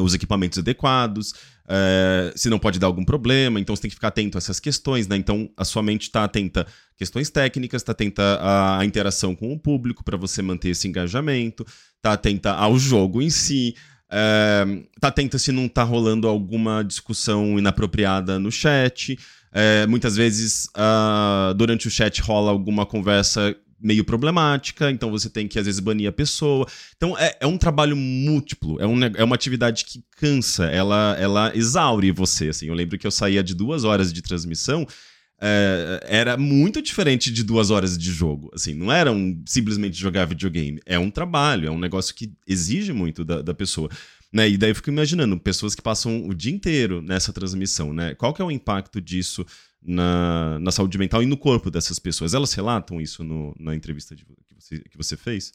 [0.01, 1.33] os equipamentos adequados,
[1.67, 4.59] uh, se não pode dar algum problema, então você tem que ficar atento a essas
[4.59, 5.17] questões, né?
[5.17, 9.59] Então a sua mente está atenta a questões técnicas, está atenta à interação com o
[9.59, 13.75] público para você manter esse engajamento, está atenta ao jogo em si,
[14.09, 19.19] uh, tá atenta se não está rolando alguma discussão inapropriada no chat.
[19.53, 25.49] É, muitas vezes, uh, durante o chat rola alguma conversa meio problemática, então você tem
[25.49, 26.67] que às vezes banir a pessoa.
[26.97, 31.57] Então é, é um trabalho múltiplo, é, um, é uma atividade que cansa, ela, ela
[31.57, 32.49] exaure você.
[32.49, 32.69] Assim.
[32.69, 34.87] Eu lembro que eu saía de duas horas de transmissão.
[35.45, 38.49] É, era muito diferente de duas horas de jogo.
[38.55, 40.81] Assim, não era um, simplesmente jogar videogame.
[40.87, 43.91] É um trabalho, é um negócio que exige muito da, da pessoa.
[44.33, 44.49] Né?
[44.49, 48.15] E daí eu fico imaginando pessoas que passam o dia inteiro nessa transmissão, né?
[48.15, 49.45] Qual que é o impacto disso
[49.83, 52.33] na, na saúde mental e no corpo dessas pessoas?
[52.33, 55.53] Elas relatam isso no, na entrevista de, que, você, que você fez?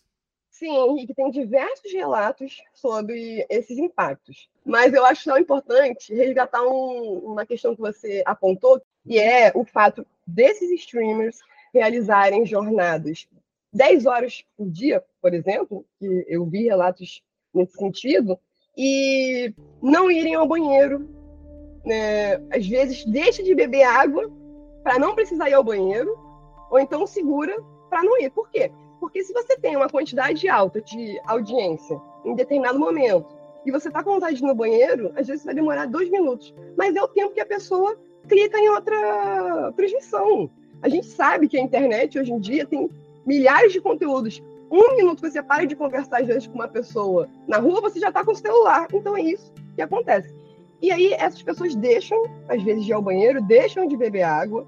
[0.52, 4.48] Sim, Henrique, tem diversos relatos sobre esses impactos.
[4.66, 9.66] Mas eu acho tão importante resgatar um, uma questão que você apontou, que é o
[9.66, 11.40] fato desses streamers
[11.74, 13.28] realizarem jornadas
[13.74, 17.22] 10 horas por dia, por exemplo, que eu vi relatos
[17.54, 18.40] nesse sentido,
[18.78, 21.10] e não irem ao banheiro.
[21.86, 22.36] Né?
[22.52, 24.32] Às vezes deixa de beber água
[24.84, 26.18] para não precisar ir ao banheiro,
[26.70, 27.56] ou então segura
[27.90, 28.30] para não ir.
[28.30, 28.72] Por quê?
[29.00, 33.26] Porque se você tem uma quantidade alta de audiência em determinado momento
[33.66, 36.54] e você está com vontade de ir no banheiro, às vezes vai demorar dois minutos,
[36.78, 40.50] mas é o tempo que a pessoa clica em outra transmissão.
[40.82, 42.90] A gente sabe que a internet hoje em dia tem
[43.26, 47.58] milhares de conteúdos um minuto que você para de conversar vezes com uma pessoa na
[47.58, 48.88] rua, você já está com o celular.
[48.94, 50.34] Então é isso que acontece.
[50.82, 54.68] E aí essas pessoas deixam, às vezes, de ir ao banheiro, deixam de beber água,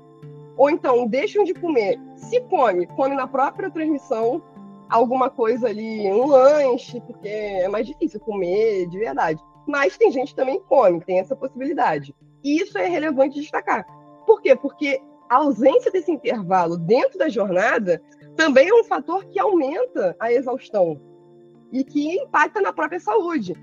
[0.57, 1.99] ou então deixam de comer.
[2.15, 4.41] Se come, come na própria transmissão
[4.89, 9.39] alguma coisa ali, um lanche, porque é mais difícil comer de verdade.
[9.67, 12.15] Mas tem gente que também come, tem essa possibilidade.
[12.43, 13.85] E isso é relevante destacar.
[14.25, 14.55] Por quê?
[14.55, 18.01] Porque a ausência desse intervalo dentro da jornada
[18.35, 20.99] também é um fator que aumenta a exaustão
[21.71, 23.53] e que impacta na própria saúde.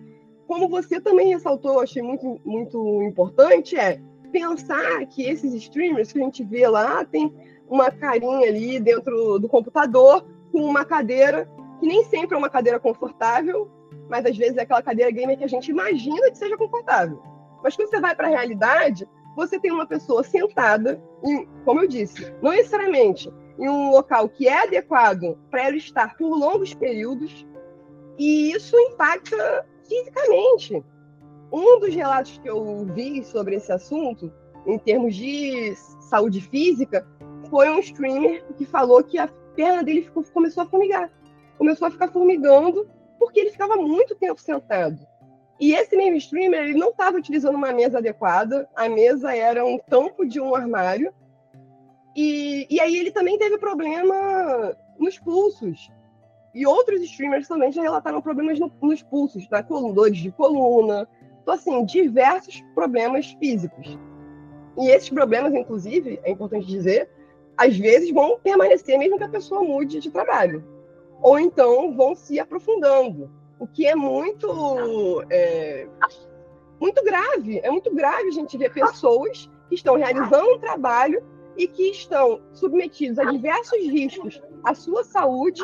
[0.46, 4.00] Como você também ressaltou, achei muito, muito importante, é
[4.30, 7.34] pensar que esses streamers que a gente vê lá tem
[7.68, 11.50] uma carinha ali dentro do computador com uma cadeira
[11.80, 13.70] que nem sempre é uma cadeira confortável,
[14.08, 17.20] mas às vezes é aquela cadeira gamer que a gente imagina que seja confortável.
[17.62, 21.88] Mas quando você vai para a realidade, você tem uma pessoa sentada, em, como eu
[21.88, 27.46] disse, não necessariamente em um local que é adequado para ela estar por longos períodos,
[28.18, 30.82] e isso impacta fisicamente.
[31.52, 34.32] Um dos relatos que eu vi sobre esse assunto,
[34.66, 37.07] em termos de saúde física,
[37.48, 41.11] foi um streamer que falou que a perna dele ficou, começou a formigar.
[41.57, 42.88] Começou a ficar formigando
[43.18, 44.98] porque ele ficava muito tempo sentado.
[45.59, 49.78] E esse mesmo streamer, ele não estava utilizando uma mesa adequada, a mesa era um
[49.78, 51.12] tampo de um armário,
[52.16, 55.90] e, e aí ele também teve problema nos pulsos.
[56.54, 59.60] E outros streamers também já relataram problemas no, nos pulsos, tá?
[59.60, 61.06] dores de coluna,
[61.42, 63.98] então, assim, diversos problemas físicos.
[64.78, 67.08] E esses problemas, inclusive, é importante dizer,
[67.56, 70.64] às vezes vão permanecer mesmo que a pessoa mude de trabalho.
[71.22, 75.86] Ou então vão se aprofundando o que é muito é,
[76.80, 77.60] muito grave.
[77.62, 81.22] É muito grave a gente ver pessoas que estão realizando um trabalho
[81.57, 85.62] e que estão submetidos a diversos riscos à sua saúde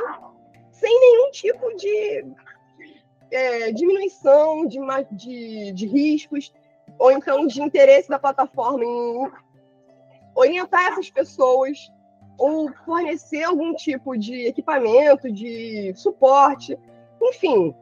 [0.71, 2.25] sem nenhum tipo de
[3.31, 4.79] é, diminuição de,
[5.13, 6.53] de, de riscos
[6.99, 9.31] ou então de interesse da plataforma em
[10.35, 11.91] orientar essas pessoas
[12.39, 16.79] ou fornecer algum tipo de equipamento, de suporte,
[17.21, 17.75] enfim,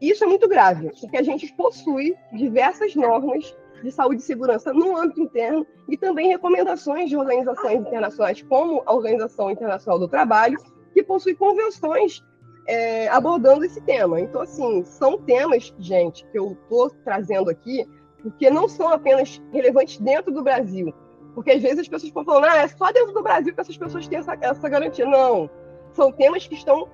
[0.00, 4.96] isso é muito grave, porque a gente possui diversas normas de saúde e segurança no
[4.96, 10.58] âmbito interno e também recomendações de organizações internacionais, como a Organização Internacional do Trabalho,
[10.92, 12.24] que possui convenções
[12.66, 14.20] é, abordando esse tema.
[14.20, 17.86] Então, assim, são temas, gente, que eu estou trazendo aqui,
[18.22, 20.92] porque não são apenas relevantes dentro do Brasil.
[21.34, 23.76] Porque às vezes as pessoas estão falando, ah, é só dentro do Brasil que essas
[23.76, 25.06] pessoas têm essa, essa garantia.
[25.06, 25.50] Não.
[25.92, 26.88] São temas que estão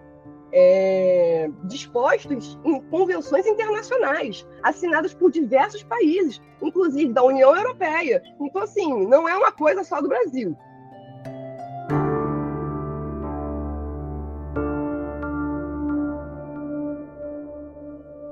[0.52, 8.22] é, dispostos em convenções internacionais, assinadas por diversos países, inclusive da União Europeia.
[8.40, 10.56] Então, assim, não é uma coisa só do Brasil.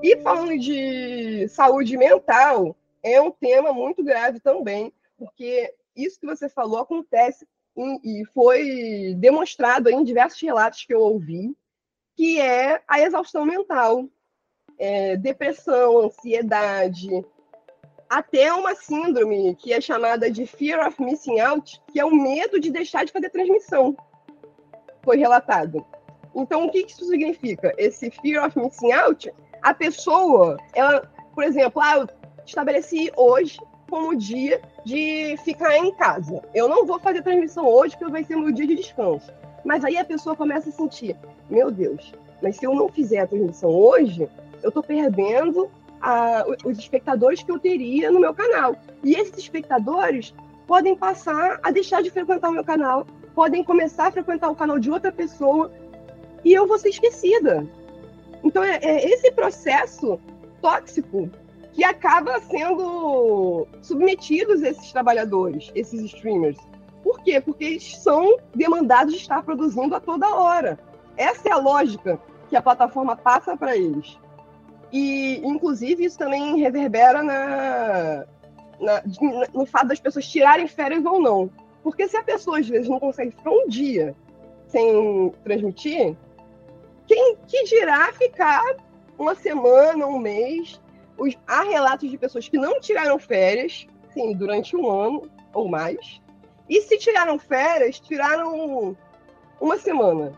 [0.03, 6.49] E falando de saúde mental, é um tema muito grave também, porque isso que você
[6.49, 7.47] falou acontece
[8.05, 11.55] e foi demonstrado em diversos relatos que eu ouvi,
[12.21, 14.05] que é a exaustão mental,
[14.79, 17.25] é, depressão, ansiedade,
[18.11, 22.61] até uma síndrome que é chamada de fear of missing out, que é o medo
[22.61, 23.97] de deixar de fazer transmissão.
[25.03, 25.83] Foi relatado.
[26.35, 27.73] Então, o que isso significa?
[27.79, 32.09] Esse fear of missing out, a pessoa, ela, por exemplo, ah, eu
[32.45, 33.59] estabeleci hoje
[33.89, 36.43] como dia de ficar em casa.
[36.53, 39.40] Eu não vou fazer transmissão hoje, porque vai ser meu dia de descanso.
[39.65, 41.17] Mas aí a pessoa começa a sentir,
[41.49, 44.29] meu Deus, mas se eu não fizer a transmissão hoje,
[44.63, 48.75] eu estou perdendo a, os espectadores que eu teria no meu canal.
[49.05, 50.35] E esses espectadores
[50.67, 54.79] podem passar a deixar de frequentar o meu canal, podem começar a frequentar o canal
[54.79, 55.71] de outra pessoa
[56.45, 57.67] e eu vou ser esquecida.
[58.43, 60.19] Então é, é esse processo
[60.63, 61.29] tóxico
[61.73, 66.57] que acaba sendo submetidos esses trabalhadores, esses streamers.
[67.03, 67.41] Por quê?
[67.41, 70.79] Porque eles são demandados de estar produzindo a toda hora.
[71.17, 74.19] Essa é a lógica que a plataforma passa para eles.
[74.93, 78.25] E, inclusive, isso também reverbera na,
[78.81, 79.03] na,
[79.55, 81.51] no fato das pessoas tirarem férias ou não.
[81.83, 84.15] Porque se a pessoa, às vezes, não consegue ficar um dia
[84.67, 86.17] sem transmitir,
[87.07, 88.63] quem que dirá ficar
[89.19, 90.81] uma semana, um mês?
[91.19, 96.21] Os, há relatos de pessoas que não tiraram férias, sim, durante um ano ou mais,
[96.71, 98.97] e se tiraram férias, tiraram
[99.61, 100.33] uma semana.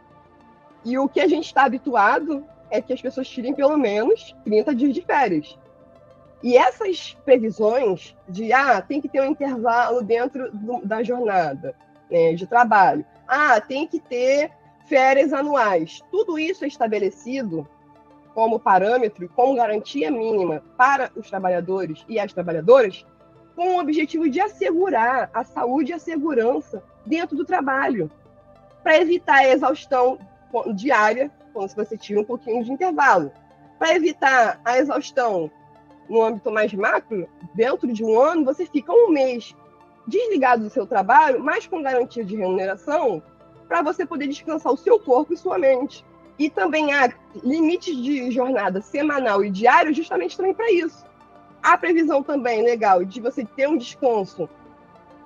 [0.83, 4.74] E o que a gente está habituado é que as pessoas tirem pelo menos 30
[4.74, 5.59] dias de férias.
[6.43, 11.76] E essas previsões de, ah, tem que ter um intervalo dentro do, da jornada
[12.11, 14.51] né, de trabalho, ah, tem que ter
[14.89, 17.68] férias anuais, tudo isso é estabelecido
[18.35, 23.07] como parâmetro, como garantia mínima para os trabalhadores e as trabalhadoras
[23.55, 28.11] com o objetivo de assegurar a saúde e a segurança dentro do trabalho,
[28.83, 30.19] para evitar a exaustão
[30.75, 33.31] diária, quando você tira um pouquinho de intervalo,
[33.79, 35.51] para evitar a exaustão
[36.09, 39.55] no âmbito mais macro, dentro de um ano, você fica um mês
[40.07, 43.23] desligado do seu trabalho, mas com garantia de remuneração,
[43.69, 46.05] para você poder descansar o seu corpo e sua mente.
[46.39, 51.05] E também há limites de jornada semanal e diário justamente também para isso
[51.63, 54.49] a previsão também legal de você ter um descanso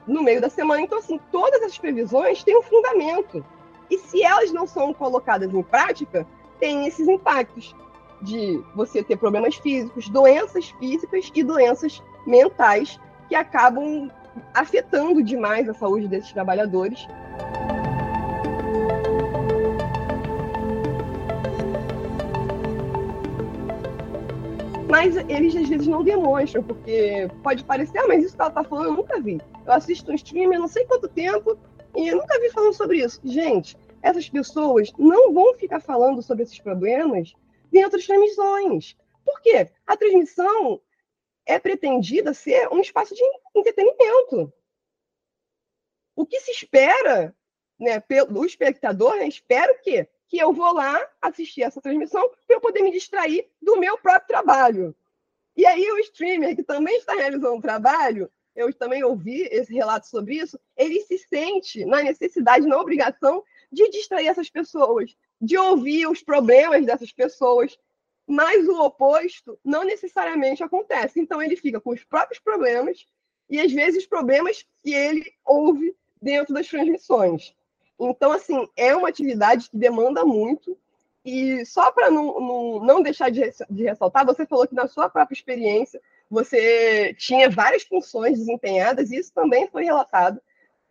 [0.06, 0.82] no meio da semana.
[0.82, 3.44] Então, assim, todas essas previsões têm um fundamento.
[3.90, 6.26] E se elas não são colocadas em prática,
[6.60, 7.74] tem esses impactos
[8.20, 14.10] de você ter problemas físicos, doenças físicas e doenças mentais que acabam
[14.54, 17.06] afetando demais a saúde desses trabalhadores.
[24.96, 28.64] Mas eles às vezes não demonstram, porque pode parecer, ah, mas isso que ela tá
[28.64, 29.38] falando eu nunca vi.
[29.66, 31.58] Eu assisto um stream há não sei quanto tempo
[31.94, 33.20] e eu nunca vi falando sobre isso.
[33.22, 37.34] Gente, essas pessoas não vão ficar falando sobre esses problemas
[37.70, 38.96] dentro das transmissões.
[39.22, 39.70] Por quê?
[39.86, 40.80] A transmissão
[41.44, 43.22] é pretendida ser um espaço de
[43.54, 44.50] entretenimento.
[46.16, 47.36] O que se espera
[47.78, 50.08] né, pelo espectador, né, espera o quê?
[50.28, 54.28] Que eu vou lá assistir essa transmissão para eu poder me distrair do meu próprio
[54.28, 54.96] trabalho.
[55.56, 60.06] E aí o streamer que também está realizando um trabalho, eu também ouvi esse relato
[60.06, 66.06] sobre isso, ele se sente na necessidade, na obrigação de distrair essas pessoas, de ouvir
[66.08, 67.78] os problemas dessas pessoas,
[68.26, 71.20] mas o oposto não necessariamente acontece.
[71.20, 73.06] Então ele fica com os próprios problemas
[73.48, 77.54] e às vezes problemas que ele ouve dentro das transmissões.
[77.98, 80.76] Então, assim, é uma atividade que demanda muito.
[81.24, 85.08] E só para não, não, não, deixar de, de ressaltar, você falou que na sua
[85.08, 90.40] própria experiência você tinha várias funções desempenhadas, e isso também foi relatado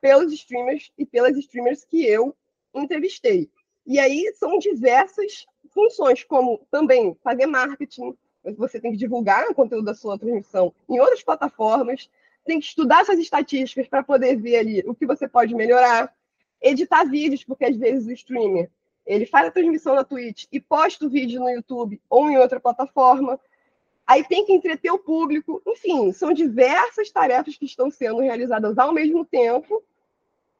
[0.01, 2.36] pelos streamers e pelas streamers que eu
[2.74, 3.49] entrevistei.
[3.88, 8.14] E aí são diversas funções, como também fazer marketing,
[8.58, 12.10] você tem que divulgar o conteúdo da sua transmissão em outras plataformas,
[12.45, 16.14] tem que estudar essas estatísticas para poder ver ali o que você pode melhorar,
[16.62, 18.70] editar vídeos, porque às vezes o streamer
[19.06, 22.60] ele faz a transmissão na Twitch e posta o vídeo no YouTube ou em outra
[22.60, 23.39] plataforma.
[24.06, 25.62] Aí tem que entreter o público.
[25.66, 29.84] Enfim, são diversas tarefas que estão sendo realizadas ao mesmo tempo,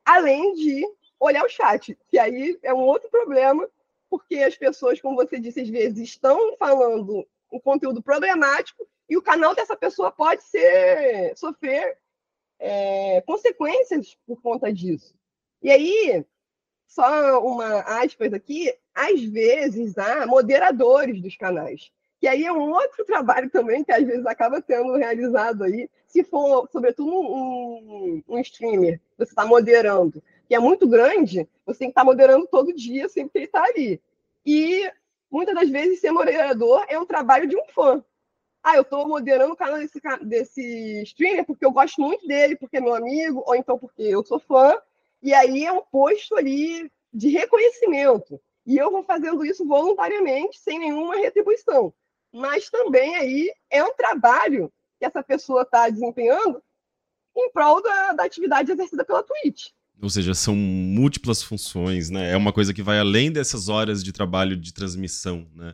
[0.04, 0.86] além de
[1.20, 3.68] olhar o chat, que aí é um outro problema,
[4.10, 9.22] porque as pessoas, como você disse, às vezes estão falando um conteúdo problemático e o
[9.22, 11.98] canal dessa pessoa pode ser sofrer
[12.60, 15.16] é, consequências por conta disso.
[15.62, 16.26] E aí,
[16.88, 21.91] só uma aspas aqui, às vezes há moderadores dos canais.
[22.20, 26.24] Que aí é um outro trabalho também que às vezes acaba sendo realizado aí, se
[26.24, 31.91] for, sobretudo, um, um streamer, você está moderando que é muito grande, você tem que
[31.91, 34.01] estar moderando todo dia, sempre que ele está ali.
[34.45, 34.89] E
[35.30, 38.03] muitas das vezes ser moderador é um trabalho de um fã.
[38.64, 42.78] Ah, eu estou moderando o canal desse, desse streamer porque eu gosto muito dele, porque
[42.78, 44.76] é meu amigo, ou então porque eu sou fã.
[45.22, 48.39] E aí é um posto ali de reconhecimento.
[48.66, 51.93] E eu vou fazendo isso voluntariamente, sem nenhuma retribuição.
[52.34, 56.61] Mas também aí é um trabalho que essa pessoa está desempenhando
[57.38, 59.68] em prol da, da atividade exercida pela Twitch.
[60.01, 62.32] Ou seja, são múltiplas funções, né?
[62.32, 65.74] É uma coisa que vai além dessas horas de trabalho de transmissão, né?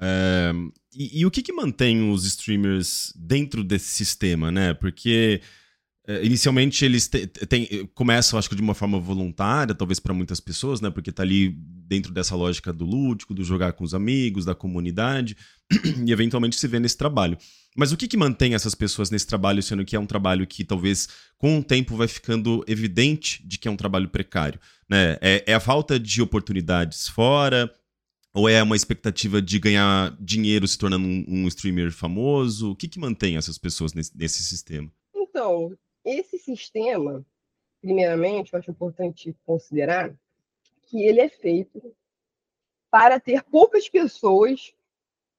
[0.00, 0.52] É,
[0.94, 4.74] e, e, o que, que mantém os streamers dentro desse sistema, né?
[4.74, 5.40] Porque
[6.22, 10.80] inicialmente eles te, tem, começam, acho que de uma forma voluntária, talvez para muitas pessoas,
[10.80, 10.90] né?
[10.90, 15.36] Porque tá ali dentro dessa lógica do lúdico, do jogar com os amigos, da comunidade,
[16.06, 17.36] e eventualmente se vê nesse trabalho.
[17.76, 20.64] Mas o que, que mantém essas pessoas nesse trabalho, sendo que é um trabalho que
[20.64, 24.58] talvez com o tempo vai ficando evidente de que é um trabalho precário?
[24.88, 25.18] Né?
[25.20, 27.72] É, é a falta de oportunidades fora?
[28.34, 32.70] Ou é uma expectativa de ganhar dinheiro se tornando um, um streamer famoso?
[32.70, 34.90] O que, que mantém essas pessoas nesse, nesse sistema?
[35.14, 35.72] Então,
[36.08, 37.24] esse sistema,
[37.80, 40.14] primeiramente, eu acho importante considerar
[40.82, 41.94] que ele é feito
[42.90, 44.74] para ter poucas pessoas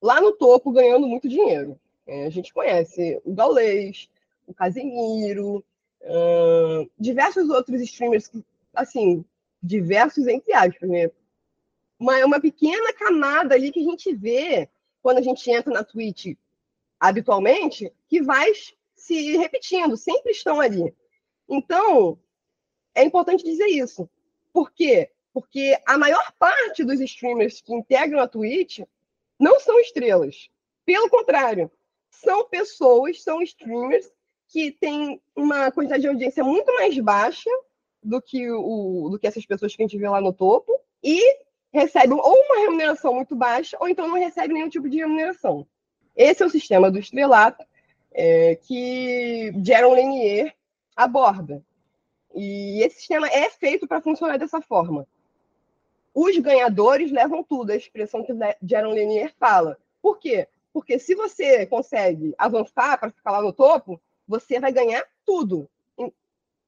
[0.01, 1.79] lá no topo ganhando muito dinheiro.
[2.05, 4.09] É, a gente conhece o Gaulês,
[4.47, 5.63] o Casemiro,
[6.97, 8.43] diversos outros streamers, que,
[8.73, 9.25] assim,
[9.61, 11.11] diversos entre aspas, né?
[11.99, 14.69] Uma, é uma pequena camada ali que a gente vê
[15.01, 16.37] quando a gente entra na Twitch
[16.99, 18.51] habitualmente, que vai
[18.99, 20.93] se repetindo, sempre estão ali.
[21.47, 22.19] Então,
[22.93, 24.09] é importante dizer isso.
[24.53, 25.09] Por quê?
[25.33, 28.79] Porque a maior parte dos streamers que integram a Twitch
[29.39, 30.49] não são estrelas.
[30.85, 31.71] Pelo contrário,
[32.09, 34.11] são pessoas, são streamers
[34.47, 37.49] que têm uma quantidade de audiência muito mais baixa
[38.03, 40.71] do que, o, do que essas pessoas que a gente vê lá no topo
[41.03, 41.21] e
[41.71, 45.67] recebem ou uma remuneração muito baixa ou então não recebem nenhum tipo de remuneração.
[46.15, 47.63] Esse é o sistema do estrelato
[48.11, 50.55] é, que Jaron Lanier
[50.95, 51.63] aborda.
[52.35, 55.07] E esse sistema é feito para funcionar dessa forma.
[56.13, 58.33] Os ganhadores levam tudo, a expressão que
[58.63, 59.77] Jaron Lanier fala.
[60.01, 60.47] Por quê?
[60.73, 65.69] Porque se você consegue avançar para ficar lá no topo, você vai ganhar tudo.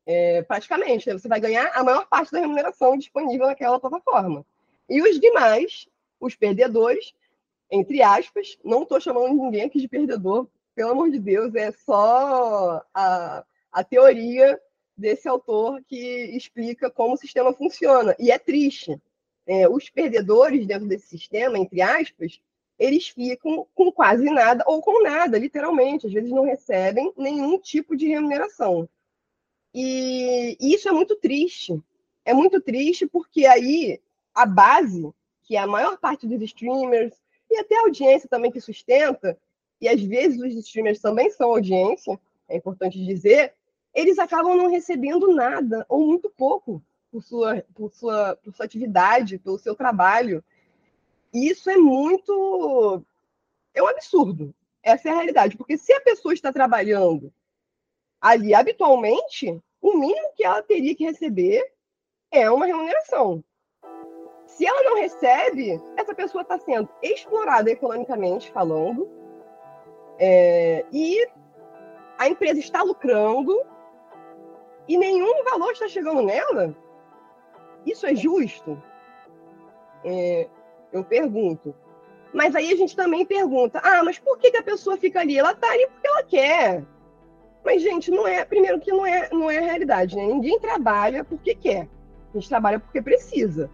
[0.05, 1.13] É, praticamente, né?
[1.17, 4.43] você vai ganhar a maior parte da remuneração disponível naquela plataforma.
[4.89, 5.87] E os demais,
[6.19, 7.13] os perdedores,
[7.69, 12.83] entre aspas, não estou chamando ninguém aqui de perdedor, pelo amor de Deus, é só
[12.93, 14.59] a, a teoria
[14.95, 15.97] desse autor que
[16.35, 18.15] explica como o sistema funciona.
[18.19, 18.99] E é triste.
[19.47, 22.39] É, os perdedores dentro desse sistema, entre aspas,
[22.77, 26.07] eles ficam com quase nada ou com nada, literalmente.
[26.07, 28.87] Às vezes não recebem nenhum tipo de remuneração.
[29.73, 31.81] E, e isso é muito triste.
[32.23, 33.99] É muito triste porque aí
[34.33, 35.11] a base,
[35.43, 37.13] que é a maior parte dos streamers,
[37.49, 39.37] e até a audiência também que sustenta,
[39.81, 43.53] e às vezes os streamers também são audiência, é importante dizer,
[43.93, 49.39] eles acabam não recebendo nada, ou muito pouco, por sua, por sua, por sua atividade,
[49.39, 50.43] pelo seu trabalho.
[51.33, 53.03] E isso é muito.
[53.73, 54.53] É um absurdo.
[54.81, 55.57] Essa é a realidade.
[55.57, 57.33] Porque se a pessoa está trabalhando
[58.19, 61.61] ali habitualmente, o mínimo que ela teria que receber
[62.31, 63.43] é uma remuneração.
[64.45, 69.09] Se ela não recebe, essa pessoa está sendo explorada economicamente falando,
[70.23, 71.27] é, e
[72.15, 73.59] a empresa está lucrando
[74.87, 76.75] e nenhum valor está chegando nela.
[77.87, 78.79] Isso é justo?
[80.05, 80.47] É,
[80.93, 81.73] eu pergunto.
[82.31, 85.39] Mas aí a gente também pergunta: ah, mas por que, que a pessoa fica ali?
[85.39, 86.85] Ela está ali porque ela quer.
[87.65, 88.45] Mas, gente, não é.
[88.45, 90.23] Primeiro que não é, não é a realidade, né?
[90.23, 91.89] Ninguém trabalha porque quer.
[92.29, 93.71] A gente trabalha porque precisa.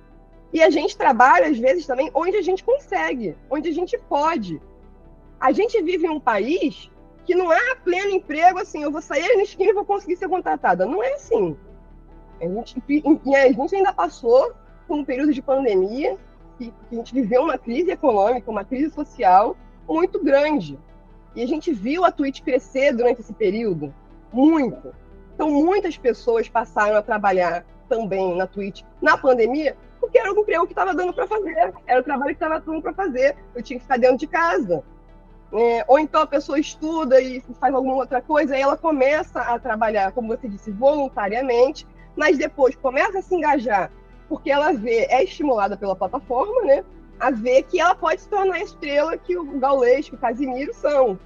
[0.54, 4.62] E a gente trabalha, às vezes, também onde a gente consegue, onde a gente pode.
[5.40, 6.90] A gente vive em um país
[7.26, 10.30] que não é pleno emprego, assim, eu vou sair na esquina e vou conseguir ser
[10.30, 10.86] contratada.
[10.86, 11.58] Não é assim.
[12.42, 14.54] A gente, e a gente ainda passou
[14.88, 16.18] por um período de pandemia
[16.58, 19.56] que, a gente viveu uma crise econômica, uma crise social
[19.88, 20.80] muito grande.
[21.36, 23.94] E a gente viu a Twitch crescer durante esse período,
[24.32, 24.94] muito.
[25.36, 30.66] Então, muitas pessoas passaram a trabalhar também na Twitch na pandemia, porque era o emprego
[30.66, 33.36] que estava dando para fazer, era o trabalho que estava dando para fazer.
[33.54, 34.84] Eu tinha que ficar dentro de casa.
[35.54, 39.58] É, ou então a pessoa estuda e faz alguma outra coisa, e ela começa a
[39.58, 43.92] trabalhar, como você disse, voluntariamente, mas depois começa a se engajar
[44.28, 46.84] porque ela vê, é estimulada pela plataforma, né?
[47.20, 50.74] A ver que ela pode se tornar a estrela que o Gaulês, que o Casimiro
[50.74, 51.18] são.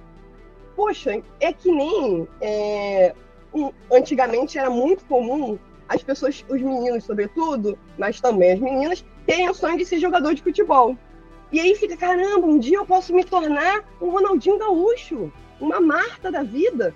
[0.74, 3.14] Poxa, é que nem é,
[3.92, 5.58] antigamente era muito comum
[5.88, 10.34] as pessoas, os meninos sobretudo, mas também as meninas, terem o sonho de ser jogador
[10.34, 10.96] de futebol.
[11.52, 15.30] E aí fica, caramba, um dia eu posso me tornar um Ronaldinho Gaúcho,
[15.60, 16.94] uma Marta da vida.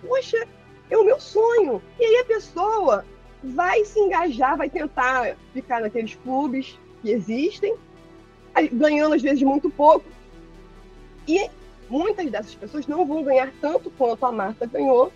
[0.00, 0.44] Poxa,
[0.90, 1.80] é o meu sonho.
[1.98, 3.04] E aí a pessoa
[3.42, 7.76] vai se engajar, vai tentar ficar naqueles clubes que existem,
[8.72, 10.06] ganhando às vezes muito pouco.
[11.28, 11.48] E
[11.88, 15.12] muitas dessas pessoas não vão ganhar tanto quanto a Marta ganhou,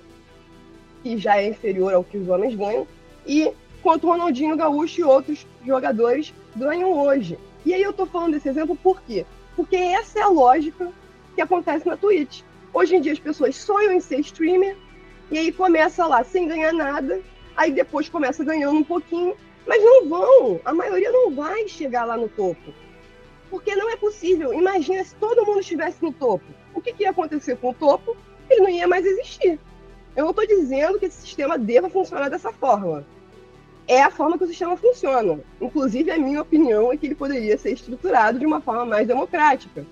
[1.02, 2.86] que já é inferior ao que os homens ganham,
[3.26, 7.36] e quanto o Ronaldinho Gaúcho e outros jogadores ganham hoje.
[7.66, 9.26] E aí eu tô falando desse exemplo por quê?
[9.56, 10.92] Porque essa é a lógica
[11.34, 12.42] que acontece na Twitch.
[12.72, 14.76] Hoje em dia as pessoas sonham em ser streamer,
[15.32, 17.20] e aí começa lá sem ganhar nada,
[17.56, 19.36] aí depois começa ganhando um pouquinho,
[19.66, 22.72] mas não vão, a maioria não vai chegar lá no topo.
[23.50, 24.54] Porque não é possível.
[24.54, 26.44] Imagina se todo mundo estivesse no topo.
[26.72, 28.16] O que, que ia acontecer com o topo?
[28.48, 29.58] Ele não ia mais existir.
[30.14, 33.04] Eu não estou dizendo que esse sistema deva funcionar dessa forma.
[33.88, 35.38] É a forma que o sistema funciona.
[35.60, 39.86] Inclusive, a minha opinião é que ele poderia ser estruturado de uma forma mais democrática.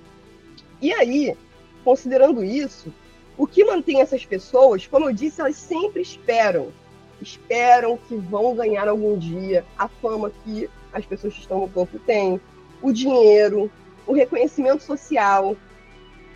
[0.83, 1.37] E aí,
[1.85, 2.93] considerando isso,
[3.39, 6.73] o que mantém essas pessoas, como eu disse, elas sempre esperam
[7.21, 11.99] esperam que vão ganhar algum dia a fama que as pessoas que estão no topo
[12.01, 12.41] têm,
[12.81, 13.71] o dinheiro,
[14.07, 15.57] o reconhecimento social.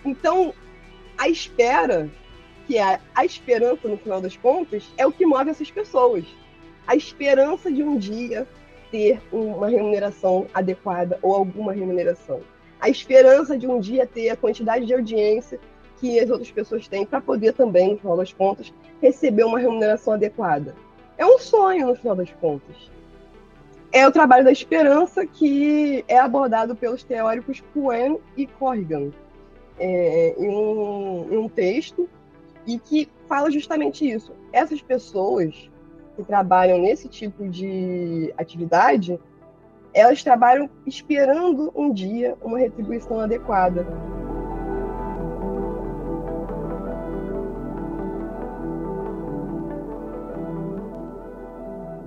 [0.05, 0.53] Então,
[1.17, 2.11] a espera,
[2.67, 6.25] que é a esperança no final das contas, é o que move essas pessoas.
[6.89, 8.49] A esperança de um dia
[8.91, 12.41] ter uma remuneração adequada ou alguma remuneração.
[12.81, 15.61] A esperança de um dia ter a quantidade de audiência
[16.01, 18.73] que as outras pessoas têm para poder também, no final das contas,
[19.03, 20.75] receber uma remuneração adequada.
[21.19, 22.91] É um sonho, no final das contas.
[23.93, 29.11] É o trabalho da esperança que é abordado pelos teóricos Cohen e Corrigan
[29.79, 32.09] é, em, um, em um texto
[32.67, 34.33] e que fala justamente isso.
[34.55, 35.69] Essas pessoas
[36.19, 39.21] que trabalham nesse tipo de atividade,
[39.95, 43.87] elas trabalham esperando um dia uma retribuição adequada.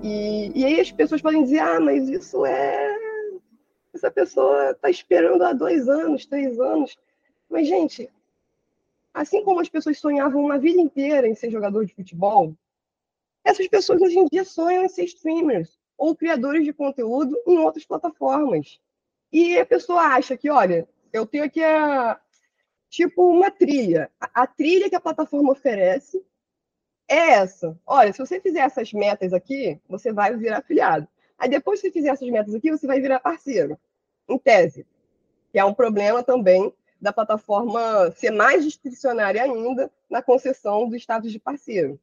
[0.04, 2.94] E, e aí as pessoas podem dizer, ah, mas isso é.
[3.94, 6.98] Essa pessoa está esperando há dois anos, três anos.
[7.50, 8.10] Mas, gente,
[9.14, 12.54] assim como as pessoas sonhavam uma vida inteira em ser jogador de futebol,
[13.44, 17.86] essas pessoas hoje em dia sonham em ser streamers ou criadores de conteúdo em outras
[17.86, 18.80] plataformas.
[19.32, 22.20] E a pessoa acha que, olha, eu tenho aqui a,
[22.90, 24.12] tipo uma trilha.
[24.20, 26.24] A, a trilha que a plataforma oferece
[27.08, 27.78] é essa.
[27.86, 31.08] Olha, se você fizer essas metas aqui, você vai virar afiliado.
[31.38, 33.78] Aí depois que você fizer essas metas aqui, você vai virar parceiro,
[34.30, 34.86] em tese.
[35.52, 41.32] Que é um problema também da plataforma ser mais discricionária ainda na concessão do status
[41.32, 42.00] de parceiro.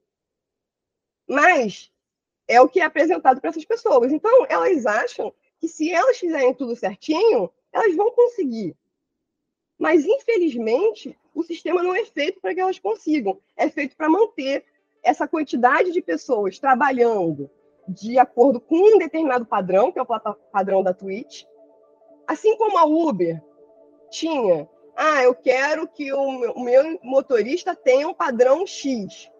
[1.29, 1.93] Mas
[2.49, 4.11] é o que é apresentado para essas pessoas.
[4.11, 8.75] Então, elas acham que se elas fizerem tudo certinho, elas vão conseguir.
[9.79, 13.39] Mas, infelizmente, o sistema não é feito para que elas consigam.
[13.57, 14.65] É feito para manter
[15.03, 17.51] essa quantidade de pessoas trabalhando
[17.87, 20.07] de acordo com um determinado padrão, que é o
[20.53, 21.45] padrão da Twitch.
[22.27, 23.43] Assim como a Uber
[24.11, 29.31] tinha, ah, eu quero que o meu motorista tenha um padrão X.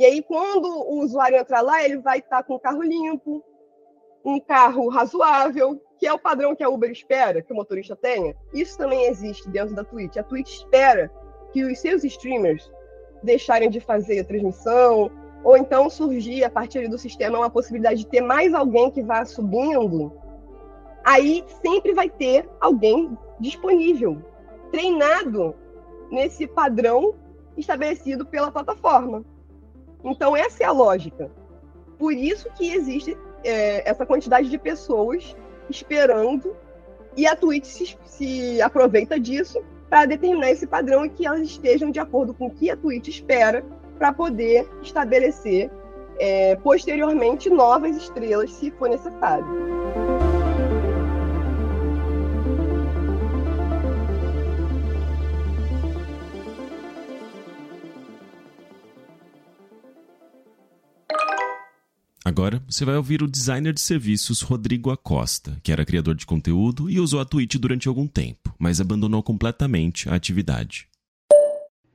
[0.00, 3.44] E aí, quando o usuário entrar lá, ele vai estar com um carro limpo,
[4.24, 8.34] um carro razoável, que é o padrão que a Uber espera que o motorista tenha.
[8.54, 10.16] Isso também existe dentro da Twitch.
[10.16, 11.12] A Twitch espera
[11.52, 12.72] que os seus streamers
[13.22, 15.10] deixarem de fazer a transmissão,
[15.44, 19.26] ou então surgir a partir do sistema uma possibilidade de ter mais alguém que vá
[19.26, 20.10] subindo,
[21.04, 24.16] aí sempre vai ter alguém disponível,
[24.70, 25.54] treinado
[26.10, 27.14] nesse padrão
[27.54, 29.22] estabelecido pela plataforma.
[30.04, 31.30] Então, essa é a lógica.
[31.98, 35.36] Por isso que existe é, essa quantidade de pessoas
[35.68, 36.56] esperando
[37.16, 41.90] e a Twitch se, se aproveita disso para determinar esse padrão e que elas estejam
[41.90, 43.64] de acordo com o que a Twitch espera
[43.98, 45.70] para poder estabelecer
[46.18, 49.46] é, posteriormente novas estrelas, se for necessário.
[62.40, 66.88] Agora você vai ouvir o designer de serviços Rodrigo Acosta, que era criador de conteúdo
[66.88, 70.88] e usou a Twitch durante algum tempo, mas abandonou completamente a atividade.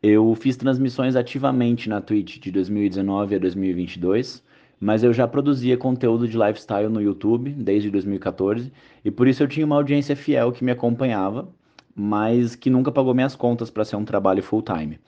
[0.03, 4.43] Eu fiz transmissões ativamente na Twitch de 2019 a 2022,
[4.79, 8.71] mas eu já produzia conteúdo de lifestyle no YouTube desde 2014
[9.03, 11.49] e por isso eu tinha uma audiência fiel que me acompanhava,
[11.95, 14.99] mas que nunca pagou minhas contas para ser um trabalho full time.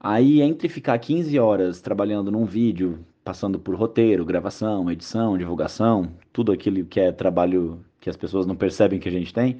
[0.00, 6.52] Aí, entre ficar 15 horas trabalhando num vídeo, passando por roteiro, gravação, edição, divulgação, tudo
[6.52, 9.58] aquilo que é trabalho que as pessoas não percebem que a gente tem,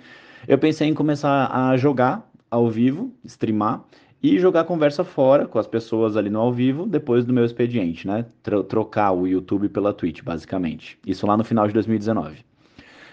[0.48, 3.84] eu pensei em começar a jogar ao vivo, streamar
[4.22, 8.06] e jogar conversa fora com as pessoas ali no ao vivo depois do meu expediente,
[8.06, 8.24] né?
[8.68, 10.98] trocar o YouTube pela Twitch, basicamente.
[11.06, 12.44] Isso lá no final de 2019.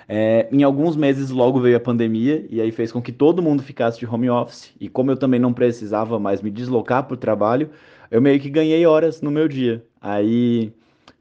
[0.10, 3.62] É, em alguns meses logo veio a pandemia e aí fez com que todo mundo
[3.62, 4.74] ficasse de home office.
[4.80, 7.70] E como eu também não precisava mais me deslocar para o trabalho,
[8.10, 9.86] eu meio que ganhei horas no meu dia.
[10.02, 10.72] Aí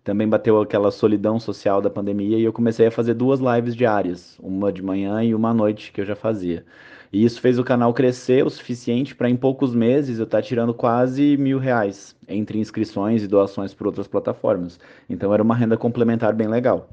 [0.04, 4.38] também bateu aquela solidão social da pandemia e eu comecei a fazer duas lives diárias,
[4.40, 6.64] uma de manhã e uma à noite que eu já fazia.
[7.12, 10.42] E isso fez o canal crescer o suficiente para em poucos meses eu estar tá
[10.42, 14.78] tirando quase mil reais entre inscrições e doações por outras plataformas.
[15.08, 16.88] Então era uma renda complementar bem legal.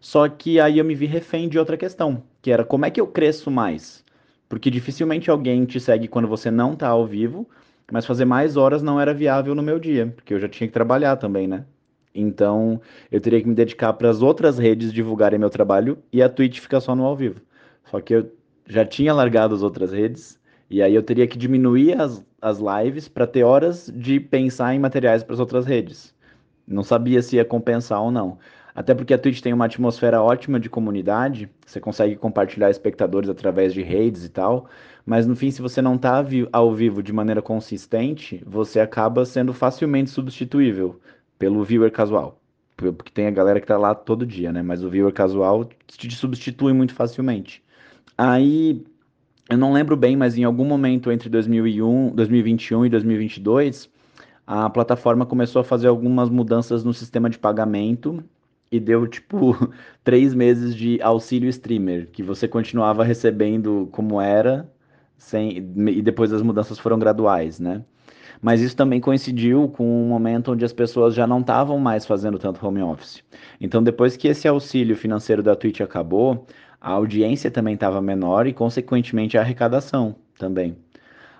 [0.00, 3.00] Só que aí eu me vi refém de outra questão, que era como é que
[3.00, 4.04] eu cresço mais?
[4.48, 7.48] Porque dificilmente alguém te segue quando você não está ao vivo,
[7.92, 10.72] mas fazer mais horas não era viável no meu dia, porque eu já tinha que
[10.72, 11.66] trabalhar também, né?
[12.14, 12.80] Então,
[13.10, 16.58] eu teria que me dedicar para as outras redes divulgarem meu trabalho e a Twitch
[16.58, 17.42] ficar só no ao vivo.
[17.90, 18.32] Só que eu
[18.66, 20.40] já tinha largado as outras redes,
[20.70, 24.78] e aí eu teria que diminuir as, as lives para ter horas de pensar em
[24.78, 26.14] materiais para as outras redes.
[26.66, 28.38] Não sabia se ia compensar ou não.
[28.74, 33.74] Até porque a Twitch tem uma atmosfera ótima de comunidade, você consegue compartilhar espectadores através
[33.74, 34.66] de redes e tal,
[35.04, 39.52] mas no fim, se você não está ao vivo de maneira consistente, você acaba sendo
[39.52, 40.98] facilmente substituível
[41.38, 42.40] pelo viewer casual.
[42.76, 44.62] Porque tem a galera que está lá todo dia, né?
[44.62, 47.62] Mas o viewer casual te substitui muito facilmente.
[48.16, 48.84] Aí,
[49.50, 53.90] eu não lembro bem, mas em algum momento entre 2001, 2021 e 2022,
[54.46, 58.24] a plataforma começou a fazer algumas mudanças no sistema de pagamento
[58.72, 59.54] e deu tipo
[60.02, 64.68] três meses de auxílio streamer, que você continuava recebendo como era,
[65.18, 67.84] sem, e depois as mudanças foram graduais, né?
[68.40, 72.38] Mas isso também coincidiu com um momento onde as pessoas já não estavam mais fazendo
[72.40, 73.22] tanto home office.
[73.60, 76.44] Então, depois que esse auxílio financeiro da Twitch acabou,
[76.80, 80.76] a audiência também estava menor e, consequentemente, a arrecadação também.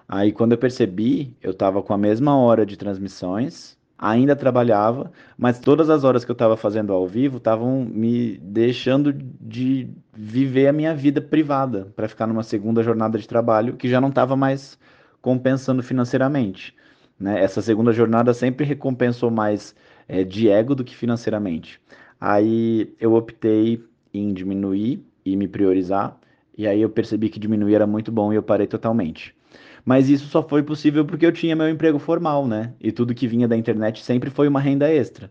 [0.07, 5.61] Aí, quando eu percebi, eu estava com a mesma hora de transmissões, ainda trabalhava, mas
[5.61, 10.73] todas as horas que eu estava fazendo ao vivo estavam me deixando de viver a
[10.73, 14.77] minha vida privada para ficar numa segunda jornada de trabalho que já não estava mais
[15.21, 16.75] compensando financeiramente.
[17.17, 17.41] Né?
[17.41, 19.73] Essa segunda jornada sempre recompensou mais
[20.09, 21.81] é, de ego do que financeiramente.
[22.21, 26.19] Aí eu optei em diminuir e me priorizar,
[26.59, 29.33] e aí eu percebi que diminuir era muito bom e eu parei totalmente.
[29.85, 32.73] Mas isso só foi possível porque eu tinha meu emprego formal, né?
[32.81, 35.31] E tudo que vinha da internet sempre foi uma renda extra.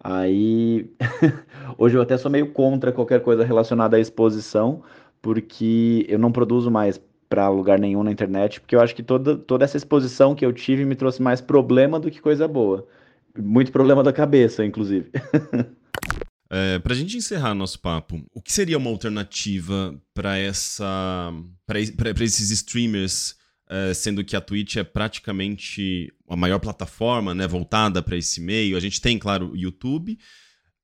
[0.00, 0.90] Aí,
[1.78, 4.82] hoje eu até sou meio contra qualquer coisa relacionada à exposição,
[5.22, 9.36] porque eu não produzo mais para lugar nenhum na internet, porque eu acho que toda,
[9.36, 12.86] toda essa exposição que eu tive me trouxe mais problema do que coisa boa.
[13.36, 15.10] Muito problema da cabeça, inclusive.
[16.50, 21.30] É, para a gente encerrar nosso papo, o que seria uma alternativa para essa,
[21.66, 21.78] para
[22.24, 23.36] esses streamers
[23.70, 28.78] Uh, sendo que a Twitch é praticamente a maior plataforma né, voltada para esse meio.
[28.78, 30.18] A gente tem, claro, o YouTube,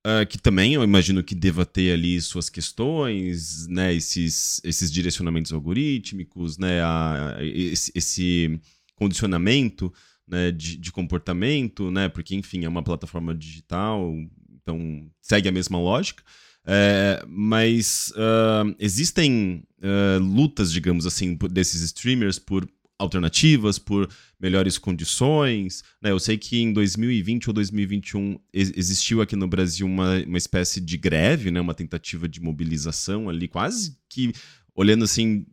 [0.07, 5.53] uh, que também eu imagino que deva ter ali suas questões, né, esses, esses direcionamentos
[5.53, 8.61] algorítmicos, né, a, esse, esse,
[8.95, 9.93] condicionamento
[10.29, 14.15] né, de, de, comportamento, né, porque, enfim, é uma plataforma digital,
[14.63, 16.23] então segue a mesma lógica.
[16.67, 22.67] É, mas uh, existem uh, lutas, digamos assim, desses streamers por
[22.99, 24.09] alternativas, por
[24.41, 25.83] melhores condições.
[26.01, 26.11] Né?
[26.11, 30.97] Eu sei que em 2020 ou 2021 existiu aqui no Brasil uma, uma espécie de
[30.97, 31.61] greve, né?
[31.61, 34.33] uma tentativa de mobilização ali, quase que
[34.75, 35.47] olhando assim.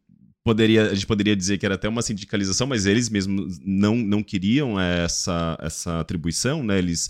[0.43, 4.23] Poderia, a gente poderia dizer que era até uma sindicalização, mas eles mesmos não, não
[4.23, 6.79] queriam essa, essa atribuição, né?
[6.79, 7.09] Eles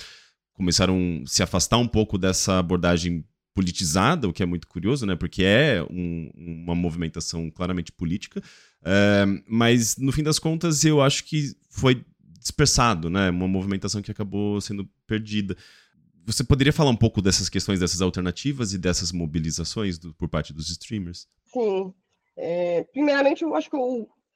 [0.52, 3.24] começaram a se afastar um pouco dessa abordagem
[3.54, 5.16] politizada, o que é muito curioso, né?
[5.16, 8.42] Porque é um, uma movimentação claramente política.
[8.84, 12.04] É, mas, no fim das contas, eu acho que foi
[12.40, 13.30] dispersado, né?
[13.30, 15.56] Uma movimentação que acabou sendo perdida.
[16.26, 20.54] Você poderia falar um pouco dessas questões, dessas alternativas e dessas mobilizações do, por parte
[20.54, 21.28] dos streamers?
[21.46, 21.94] Sim.
[22.38, 23.78] É, primeiramente, eu acho que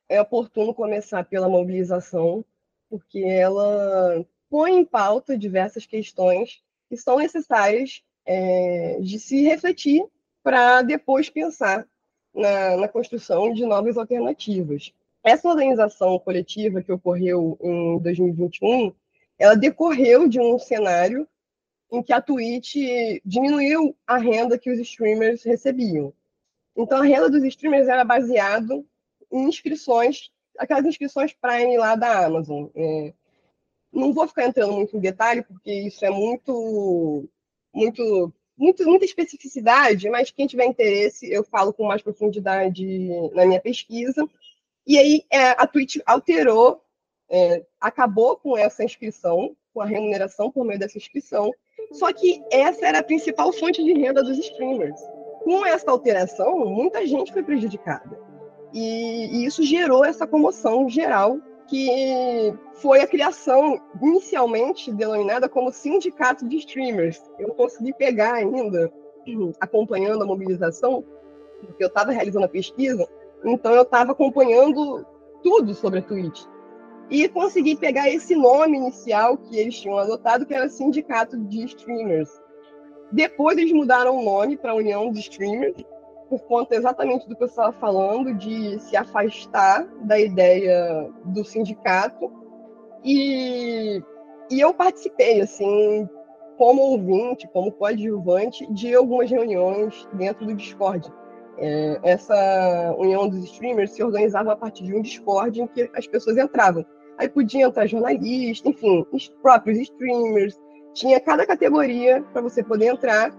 [0.09, 2.43] é oportuno começar pela mobilização,
[2.89, 10.05] porque ela põe em pauta diversas questões que são necessárias é, de se refletir
[10.43, 11.87] para depois pensar
[12.33, 14.93] na, na, construção de novas alternativas.
[15.23, 18.93] Essa organização coletiva que ocorreu em 2021,
[19.39, 21.27] ela decorreu de um cenário
[21.91, 22.75] em que a Twitch
[23.23, 26.13] diminuiu a renda que os streamers recebiam.
[26.75, 28.83] Então, a renda dos streamers era baseada
[29.31, 32.67] em inscrições, aquelas inscrições Prime lá da Amazon.
[32.75, 33.13] É,
[33.91, 37.27] não vou ficar entrando muito em detalhe, porque isso é muito
[37.75, 42.85] muito, muito, muita especificidade, mas quem tiver interesse, eu falo com mais profundidade
[43.33, 44.25] na minha pesquisa.
[44.87, 46.81] E aí é, a Twitch alterou,
[47.29, 51.51] é, acabou com essa inscrição, com a remuneração por meio dessa inscrição,
[51.91, 54.99] só que essa era a principal fonte de renda dos streamers.
[55.43, 58.17] Com essa alteração, muita gente foi prejudicada.
[58.73, 66.47] E, e isso gerou essa comoção geral que foi a criação inicialmente denominada como Sindicato
[66.47, 67.21] de Streamers.
[67.39, 68.91] Eu consegui pegar ainda,
[69.59, 71.03] acompanhando a mobilização,
[71.61, 73.07] porque eu estava realizando a pesquisa,
[73.43, 75.05] então eu estava acompanhando
[75.41, 76.43] tudo sobre a Twitch.
[77.09, 82.29] E consegui pegar esse nome inicial que eles tinham adotado, que era Sindicato de Streamers.
[83.11, 85.75] Depois eles mudaram o nome para União de Streamers,
[86.29, 92.31] por conta exatamente do que eu estava falando, de se afastar da ideia do sindicato.
[93.03, 94.01] E,
[94.49, 96.09] e eu participei, assim,
[96.57, 101.11] como ouvinte, como coadjuvante, de algumas reuniões dentro do Discord.
[101.57, 106.07] É, essa união dos streamers se organizava a partir de um Discord em que as
[106.07, 106.85] pessoas entravam.
[107.17, 110.59] Aí podia entrar jornalista, enfim, os próprios streamers,
[110.93, 113.31] tinha cada categoria para você poder entrar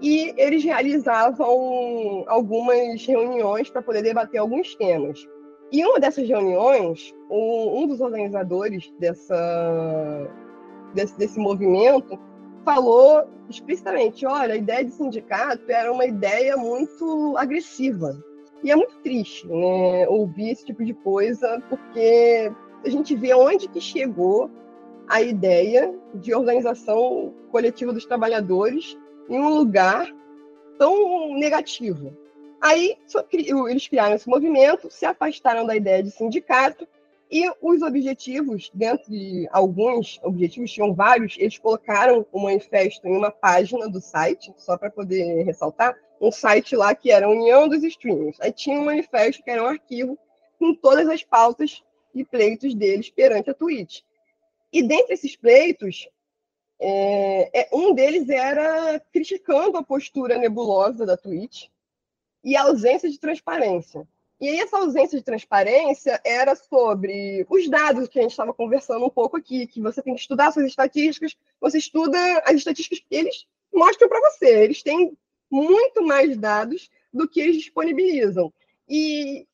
[0.00, 5.26] e eles realizavam algumas reuniões para poder debater alguns temas.
[5.72, 10.30] E uma dessas reuniões, um, dos organizadores dessa,
[10.94, 12.18] desse, desse movimento
[12.64, 18.16] falou explicitamente: olha, a ideia de sindicato era uma ideia muito agressiva.
[18.62, 22.50] E é muito triste né, ouvir esse tipo de coisa, porque
[22.84, 24.50] a gente vê onde que chegou
[25.06, 28.96] a ideia de organização coletiva dos trabalhadores
[29.28, 30.06] em um lugar
[30.78, 32.16] tão negativo.
[32.60, 32.96] Aí
[33.32, 36.86] eles criaram esse movimento, se afastaram da ideia de sindicato
[37.30, 43.88] e os objetivos, dentre alguns objetivos, tinham vários, eles colocaram o manifesto em uma página
[43.88, 48.40] do site, só para poder ressaltar, um site lá que era a União dos Streamers.
[48.40, 50.18] Aí tinha um manifesto que era um arquivo
[50.58, 51.82] com todas as pautas
[52.14, 54.00] e pleitos deles perante a Twitch.
[54.72, 56.08] E dentre esses pleitos,
[56.80, 61.68] é, é, um deles era criticando a postura nebulosa da Twitch
[62.42, 64.06] e a ausência de transparência.
[64.40, 69.06] E aí essa ausência de transparência era sobre os dados que a gente estava conversando
[69.06, 73.14] um pouco aqui, que você tem que estudar suas estatísticas, você estuda as estatísticas que
[73.14, 74.64] eles mostram para você.
[74.64, 75.16] Eles têm
[75.50, 78.52] muito mais dados do que eles disponibilizam.
[78.88, 79.46] E,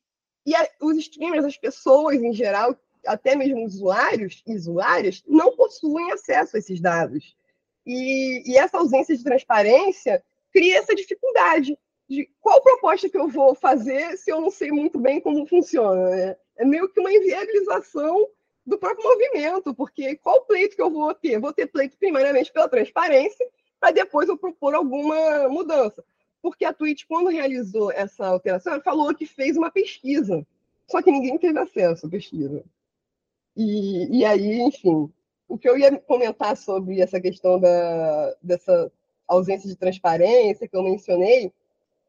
[0.45, 2.75] e a, os streamers, as pessoas em geral,
[3.05, 7.35] até mesmo usuários e usuárias, não possuem acesso a esses dados.
[7.85, 11.77] E, e essa ausência de transparência cria essa dificuldade
[12.07, 16.09] de qual proposta que eu vou fazer se eu não sei muito bem como funciona.
[16.09, 16.35] Né?
[16.57, 18.27] É meio que uma inviabilização
[18.65, 21.39] do próprio movimento, porque qual pleito que eu vou ter?
[21.39, 23.47] Vou ter pleito primeiramente pela transparência,
[23.79, 26.03] para depois eu propor alguma mudança.
[26.41, 30.45] Porque a Twitch, quando realizou essa alteração, ela falou que fez uma pesquisa,
[30.89, 32.63] só que ninguém teve acesso à pesquisa.
[33.55, 35.11] E, e aí, enfim,
[35.47, 38.91] o que eu ia comentar sobre essa questão da, dessa
[39.27, 41.51] ausência de transparência que eu mencionei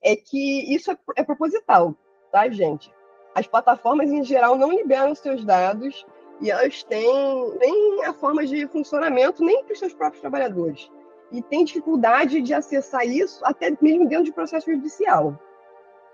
[0.03, 1.95] é que isso é, é proposital,
[2.31, 2.93] tá, gente?
[3.35, 6.05] As plataformas, em geral, não liberam seus dados
[6.41, 10.91] e elas têm nem a forma de funcionamento, nem para os seus próprios trabalhadores.
[11.31, 15.39] E tem dificuldade de acessar isso até mesmo dentro de processo judicial.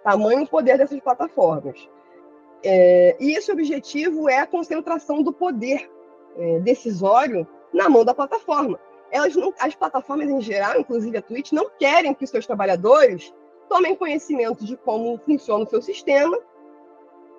[0.04, 1.88] Tamanho poder dessas plataformas.
[2.62, 5.90] É, e esse objetivo é a concentração do poder
[6.36, 8.78] é, decisório na mão da plataforma.
[9.10, 13.32] Elas não, as plataformas em geral, inclusive a Twitch, não querem que os seus trabalhadores
[13.68, 16.38] tomem conhecimento de como funciona o seu sistema,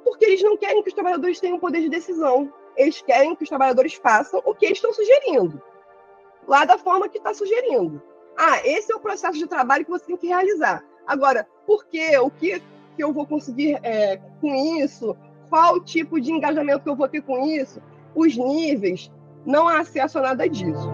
[0.04, 2.52] porque eles não querem que os trabalhadores tenham poder de decisão.
[2.76, 5.62] Eles querem que os trabalhadores façam o que eles estão sugerindo,
[6.48, 8.02] lá da forma que está sugerindo.
[8.38, 10.84] Ah, esse é o processo de trabalho que você tem que realizar.
[11.06, 12.18] Agora, por quê?
[12.20, 12.62] O que,
[13.00, 15.16] que eu vou conseguir é, com isso?
[15.50, 17.82] Qual tipo de engajamento que eu vou ter com isso?
[18.14, 19.10] Os níveis,
[19.46, 20.90] não há acesso a nada disso.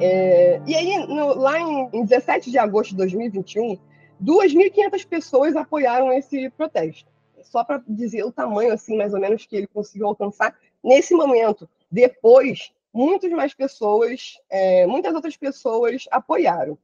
[0.00, 3.78] É, e aí, no, lá em, em 17 de agosto de 2021,
[4.20, 7.08] 2.500 pessoas apoiaram esse protesto.
[7.44, 11.68] Só para dizer o tamanho, assim, mais ou menos, que ele conseguiu alcançar nesse momento.
[11.88, 16.78] Depois, muitas mais pessoas, é, muitas outras pessoas apoiaram.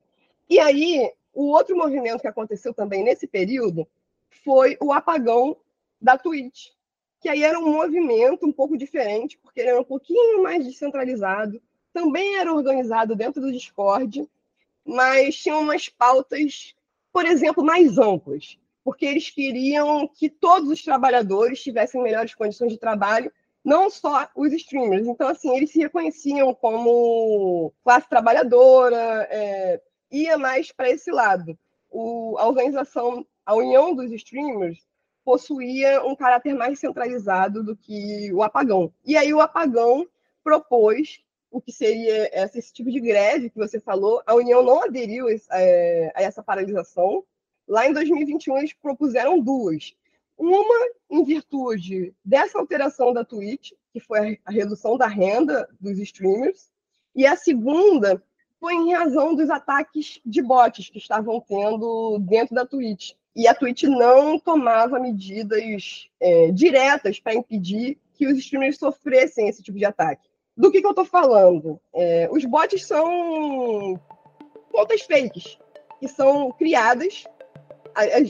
[0.48, 3.86] E aí, o outro movimento que aconteceu também nesse período
[4.44, 5.56] foi o apagão
[6.00, 6.68] da Twitch,
[7.20, 11.60] que aí era um movimento um pouco diferente, porque ele era um pouquinho mais descentralizado,
[11.92, 14.28] também era organizado dentro do Discord,
[14.84, 16.74] mas tinha umas pautas,
[17.10, 22.78] por exemplo, mais amplas, porque eles queriam que todos os trabalhadores tivessem melhores condições de
[22.78, 23.32] trabalho,
[23.64, 25.06] não só os streamers.
[25.06, 31.58] Então, assim, eles se reconheciam como classe trabalhadora, é, ia mais para esse lado.
[31.90, 34.78] O, a organização, a união dos streamers,
[35.24, 38.92] possuía um caráter mais centralizado do que o apagão.
[39.04, 40.06] E aí o apagão
[40.42, 44.20] propôs o que seria esse tipo de greve que você falou.
[44.26, 47.24] A União não aderiu é, a essa paralisação.
[47.66, 49.94] Lá em 2021, eles propuseram duas.
[50.36, 50.74] Uma
[51.10, 56.70] em virtude dessa alteração da Twitch, que foi a redução da renda dos streamers,
[57.14, 58.22] e a segunda
[58.58, 63.12] foi em razão dos ataques de bots que estavam tendo dentro da Twitch.
[63.36, 69.62] E a Twitch não tomava medidas é, diretas para impedir que os streamers sofressem esse
[69.62, 70.28] tipo de ataque.
[70.56, 71.80] Do que, que eu estou falando?
[71.92, 74.00] É, os bots são
[74.70, 75.58] contas fakes,
[75.98, 77.24] que são criadas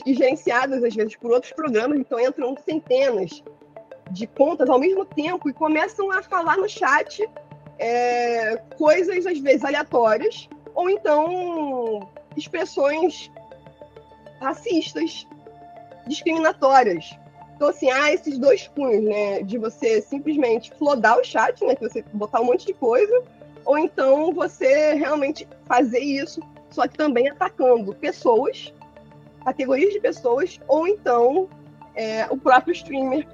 [0.05, 1.99] gerenciadas, às vezes, por outros programas.
[1.99, 3.43] Então, entram centenas
[4.11, 7.27] de contas ao mesmo tempo e começam a falar no chat
[7.79, 13.31] é, coisas, às vezes, aleatórias, ou então expressões
[14.39, 15.27] racistas,
[16.07, 17.17] discriminatórias.
[17.55, 19.41] Então, assim, há esses dois punhos, né?
[19.41, 21.75] De você simplesmente flodar o chat, né?
[21.75, 23.23] Que você botar um monte de coisa,
[23.63, 28.73] ou então você realmente fazer isso, só que também atacando pessoas,
[29.45, 31.47] categorias de pessoas, ou então
[31.95, 33.25] é, o próprio streamer,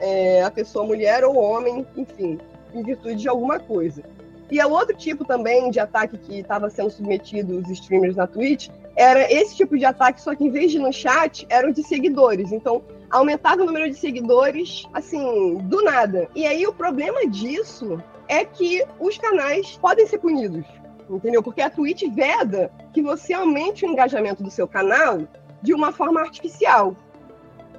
[0.00, 2.38] é, a pessoa mulher ou homem, enfim,
[2.74, 4.02] em virtude de alguma coisa.
[4.50, 8.70] E o outro tipo também de ataque que estava sendo submetido os streamers na Twitch
[8.96, 12.50] era esse tipo de ataque, só que em vez de no chat, eram de seguidores.
[12.50, 16.28] Então, aumentava o número de seguidores, assim, do nada.
[16.34, 20.64] E aí o problema disso é que os canais podem ser punidos,
[21.08, 21.42] entendeu?
[21.42, 25.20] Porque a Twitch veda que você aumente o engajamento do seu canal
[25.62, 26.96] de uma forma artificial.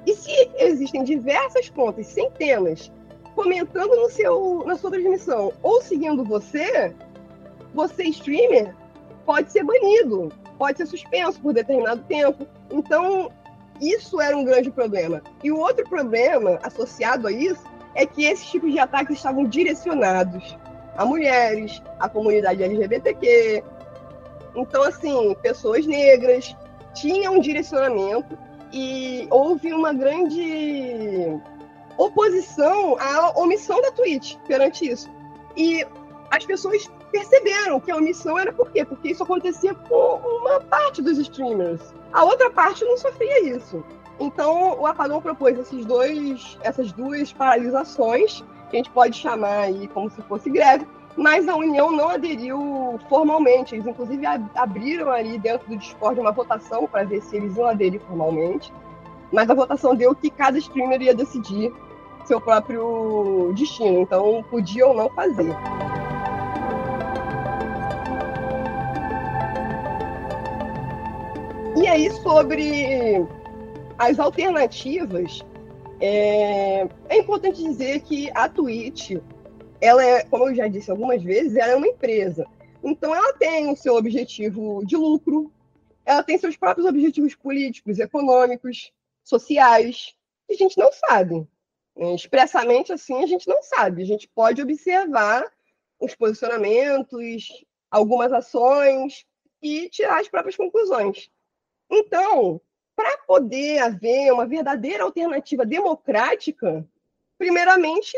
[0.06, 2.92] E se existem diversas contas, centenas,
[3.36, 6.94] comentando no seu, na sua transmissão ou seguindo você,
[7.74, 8.76] você, streamer,
[9.26, 12.48] pode ser banido, pode ser suspenso por determinado tempo.
[12.72, 13.32] Então,
[13.80, 15.22] isso era um grande problema.
[15.44, 17.64] E o outro problema associado a isso
[17.96, 20.58] é que esses tipos de ataques estavam direcionados
[20.98, 23.64] a mulheres, a comunidade LGBTQ,
[24.54, 26.56] Então, assim, pessoas negras
[27.00, 28.38] tinham um direcionamento
[28.72, 31.40] e houve uma grande
[31.98, 35.10] oposição à omissão da Twitch perante isso.
[35.56, 35.86] E
[36.32, 38.86] as pessoas perceberam que a omissão era por quê?
[38.86, 41.82] Porque isso acontecia com uma parte dos streamers.
[42.14, 43.84] A outra parte não sofria isso.
[44.20, 49.88] Então, o Apagão propôs esses dois, essas duas paralisações, que a gente pode chamar aí
[49.88, 50.86] como se fosse greve,
[51.20, 53.76] mas a União não aderiu formalmente.
[53.76, 58.00] Eles, inclusive, abriram ali dentro do Discord uma votação para ver se eles iam aderir
[58.08, 58.72] formalmente.
[59.30, 61.74] Mas a votação deu que cada streamer ia decidir
[62.24, 64.00] seu próprio destino.
[64.00, 65.54] Então, podia ou não fazer.
[71.76, 73.26] E aí, sobre
[73.98, 75.44] as alternativas,
[76.00, 79.18] é, é importante dizer que a Twitch
[79.82, 82.46] ela é, como eu já disse algumas vezes, ela é uma empresa.
[82.84, 85.52] Então, ela tem o seu objetivo de lucro,
[86.06, 88.92] ela tem seus próprios objetivos políticos, econômicos,
[89.24, 90.16] sociais,
[90.48, 91.48] que a gente não sabe.
[91.96, 94.02] Expressamente assim, a gente não sabe.
[94.02, 95.46] A gente pode observar
[96.00, 99.26] os posicionamentos, algumas ações
[99.62, 101.30] e tirar as próprias conclusões.
[101.90, 102.62] Então,
[102.96, 106.88] para poder haver uma verdadeira alternativa democrática,
[107.38, 108.18] primeiramente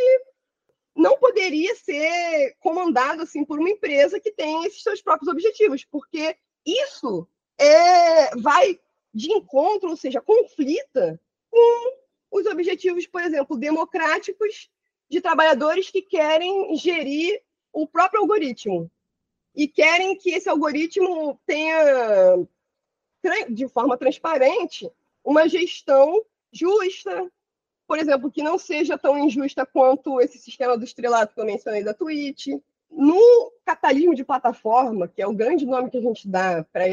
[0.95, 6.35] não poderia ser comandado assim por uma empresa que tem esses seus próprios objetivos, porque
[6.65, 7.27] isso
[7.57, 8.79] é, vai
[9.13, 11.19] de encontro, ou seja, conflita
[11.49, 11.97] com
[12.31, 14.69] os objetivos, por exemplo, democráticos
[15.09, 17.41] de trabalhadores que querem gerir
[17.73, 18.89] o próprio algoritmo
[19.55, 22.47] e querem que esse algoritmo tenha,
[23.49, 24.89] de forma transparente,
[25.23, 27.29] uma gestão justa,
[27.91, 31.83] por exemplo, que não seja tão injusta quanto esse sistema do estrelato que eu mencionei
[31.83, 32.47] da Twitch.
[32.89, 36.87] No capitalismo de plataforma, que é o grande nome que a gente dá para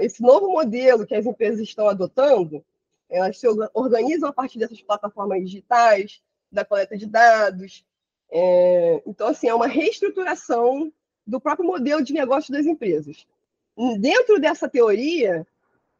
[0.00, 2.60] esse novo modelo que as empresas estão adotando,
[3.08, 7.86] elas se organizam a partir dessas plataformas digitais, da coleta de dados.
[8.32, 10.92] É, então, assim, é uma reestruturação
[11.24, 13.28] do próprio modelo de negócio das empresas.
[14.00, 15.46] Dentro dessa teoria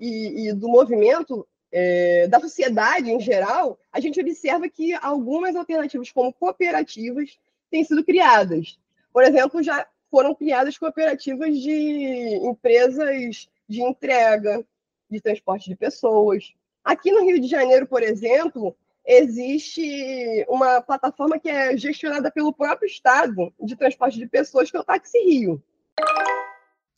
[0.00, 6.10] e, e do movimento, é, da sociedade em geral, a gente observa que algumas alternativas,
[6.10, 7.38] como cooperativas,
[7.70, 8.78] têm sido criadas.
[9.12, 14.64] Por exemplo, já foram criadas cooperativas de empresas de entrega,
[15.08, 16.52] de transporte de pessoas.
[16.84, 22.86] Aqui no Rio de Janeiro, por exemplo, existe uma plataforma que é gestionada pelo próprio
[22.86, 25.62] Estado de transporte de pessoas, que é o Táxi Rio.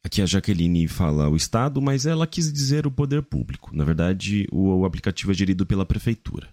[0.05, 3.70] Aqui a Jaqueline fala o Estado, mas ela quis dizer o poder público.
[3.72, 6.48] Na verdade, o, aplicativo é gerido pela prefeitura.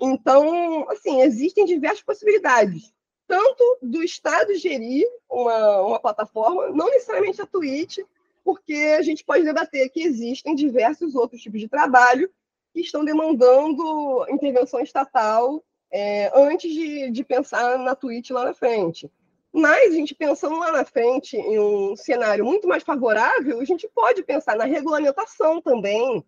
[0.00, 2.92] Então, assim, existem diversas possibilidades.
[3.26, 7.98] Tanto do Estado gerir uma, uma plataforma, não necessariamente a Twitch,
[8.44, 12.30] porque a gente pode debater que existem diversos outros tipos de trabalho
[12.72, 19.10] que estão demandando intervenção estatal é, antes de, de pensar na Twitch lá na frente.
[19.56, 23.88] Mas a gente pensando lá na frente em um cenário muito mais favorável, a gente
[23.88, 26.22] pode pensar na regulamentação também,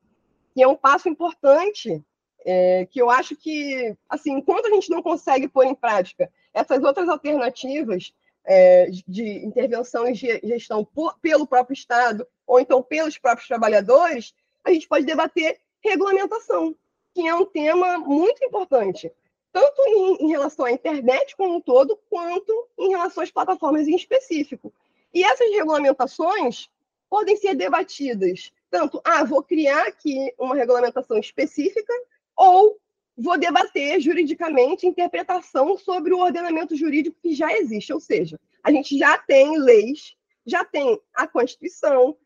[0.54, 2.02] que é um passo importante,
[2.46, 6.82] é, que eu acho que, assim, enquanto a gente não consegue pôr em prática essas
[6.82, 8.14] outras alternativas
[8.46, 14.32] é, de intervenção e gestão por, pelo próprio Estado, ou então pelos próprios trabalhadores,
[14.64, 16.74] a gente pode debater regulamentação,
[17.14, 19.12] que é um tema muito importante
[19.52, 23.96] tanto em, em, relação à internet como um todo, quanto em relação às plataformas em
[23.96, 24.72] específico.
[25.12, 26.68] E essas regulamentações
[27.08, 31.92] podem ser debatidas tanto, ah, vou criar aqui uma regulamentação específica,
[32.36, 32.78] ou
[33.16, 37.92] vou debater juridicamente interpretação sobre o ordenamento jurídico que já existe.
[37.92, 40.14] Ou seja, a gente já tem leis,
[40.46, 42.16] já tem a Constituição,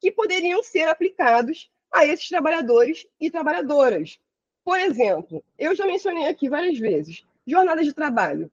[0.00, 4.18] que poderiam ser aplicados a esses trabalhadores e trabalhadoras.
[4.64, 8.50] Por exemplo, eu já mencionei aqui várias vezes, jornada de trabalho.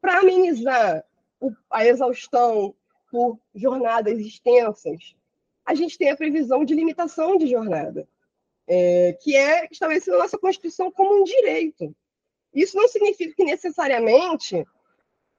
[0.00, 1.04] Para amenizar
[1.70, 2.74] a exaustão
[3.10, 5.14] por jornadas extensas,
[5.64, 8.06] a gente tem a previsão de limitação de jornada,
[8.66, 11.94] é, que é estabelecida na nossa Constituição como um direito.
[12.52, 14.66] Isso não significa que necessariamente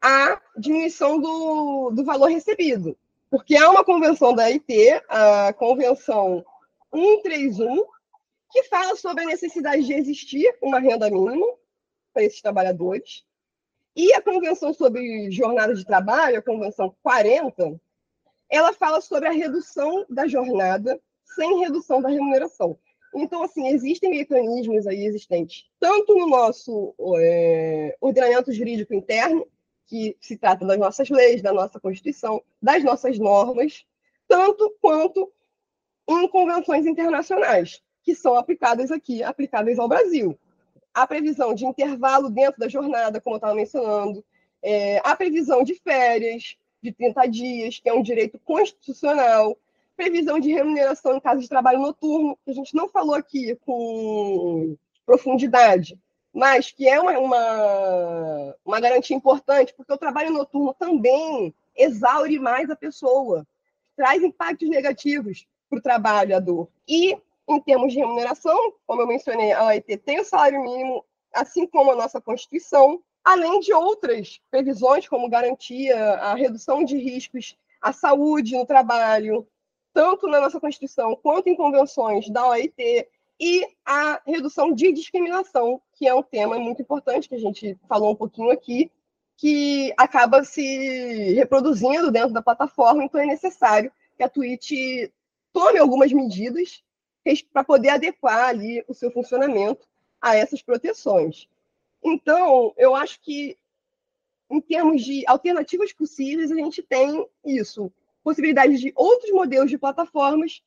[0.01, 2.97] há diminuição do, do valor recebido,
[3.29, 6.45] porque há uma convenção da IT, a Convenção
[6.93, 7.85] 131,
[8.55, 11.45] que fala sobre a necessidade de existir uma renda mínima
[12.13, 13.25] para esses trabalhadores.
[13.93, 17.77] E a Convenção sobre Jornada de Trabalho, a Convenção 40,
[18.49, 20.97] ela fala sobre a redução da jornada
[21.35, 22.79] sem redução da remuneração.
[23.13, 29.45] Então, assim, existem mecanismos aí existentes, tanto no nosso é, ordenamento jurídico interno,
[29.85, 33.85] que se trata das nossas leis, da nossa Constituição, das nossas normas,
[34.29, 35.29] tanto quanto
[36.07, 40.37] em convenções internacionais, que são aplicadas aqui, aplicáveis ao Brasil.
[40.93, 44.23] A previsão de intervalo dentro da jornada, como eu estava mencionando,
[44.61, 49.57] é, a previsão de férias de 30 dias, que é um direito constitucional,
[49.97, 54.77] previsão de remuneração em caso de trabalho noturno, que a gente não falou aqui com
[55.05, 55.99] profundidade,
[56.31, 62.69] mas que é uma, uma, uma garantia importante, porque o trabalho noturno também exaure mais
[62.69, 63.47] a pessoa,
[63.95, 66.67] traz impactos negativos para o trabalhador.
[66.87, 67.17] E,
[67.47, 71.91] em termos de remuneração, como eu mencionei, a OIT tem o salário mínimo, assim como
[71.91, 78.55] a nossa Constituição, além de outras previsões, como garantia, a redução de riscos à saúde
[78.55, 79.47] no trabalho,
[79.93, 83.07] tanto na nossa Constituição quanto em convenções da OIT,
[83.39, 88.11] e a redução de discriminação, que é um tema muito importante que a gente falou
[88.11, 88.89] um pouquinho aqui,
[89.37, 94.71] que acaba se reproduzindo dentro da plataforma, então é necessário que a Twitch
[95.51, 96.81] tome algumas medidas
[97.51, 99.87] para poder adequar ali o seu funcionamento
[100.21, 101.47] a essas proteções.
[102.03, 103.57] Então, eu acho que
[104.49, 107.91] em termos de alternativas possíveis, a gente tem isso,
[108.23, 110.61] possibilidades de outros modelos de plataformas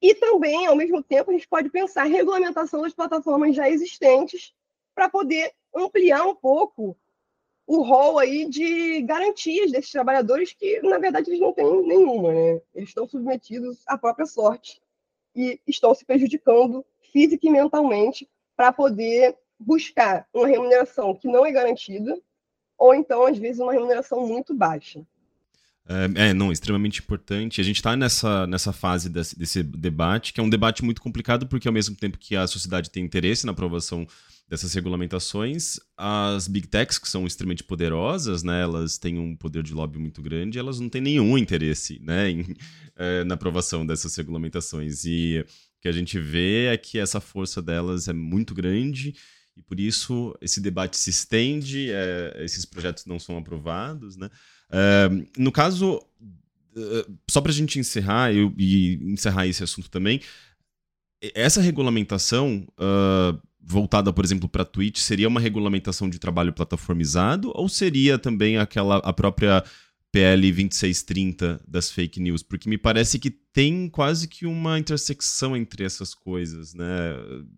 [0.00, 4.52] e também, ao mesmo tempo, a gente pode pensar em regulamentação das plataformas já existentes
[4.94, 6.96] para poder ampliar um pouco
[7.64, 12.60] o rol aí de garantias desses trabalhadores que, na verdade, eles não têm nenhuma, né?
[12.74, 14.82] Eles estão submetidos à própria sorte
[15.34, 21.52] e estão se prejudicando física e mentalmente para poder buscar uma remuneração que não é
[21.52, 22.20] garantida
[22.82, 25.06] ou então, às vezes, uma remuneração muito baixa.
[26.14, 27.60] É, não, extremamente importante.
[27.60, 31.46] A gente está nessa, nessa fase desse, desse, debate, que é um debate muito complicado,
[31.46, 34.06] porque ao mesmo tempo que a sociedade tem interesse na aprovação
[34.48, 39.72] dessas regulamentações, as big techs, que são extremamente poderosas, né, elas têm um poder de
[39.72, 42.54] lobby muito grande, elas não têm nenhum interesse né, em,
[42.96, 45.04] é, na aprovação dessas regulamentações.
[45.04, 45.44] E
[45.78, 49.14] o que a gente vê é que essa força delas é muito grande
[49.56, 54.30] e por isso esse debate se estende, é, esses projetos não são aprovados, né?
[55.36, 56.00] No caso,
[56.76, 60.20] uh, só para a gente encerrar eu, e encerrar esse assunto também,
[61.34, 67.68] essa regulamentação uh, voltada, por exemplo, para Twitch, seria uma regulamentação de trabalho plataformizado ou
[67.68, 69.62] seria também aquela a própria
[70.10, 72.42] PL 2630 das fake news?
[72.42, 77.14] Porque me parece que tem quase que uma intersecção entre essas coisas, né?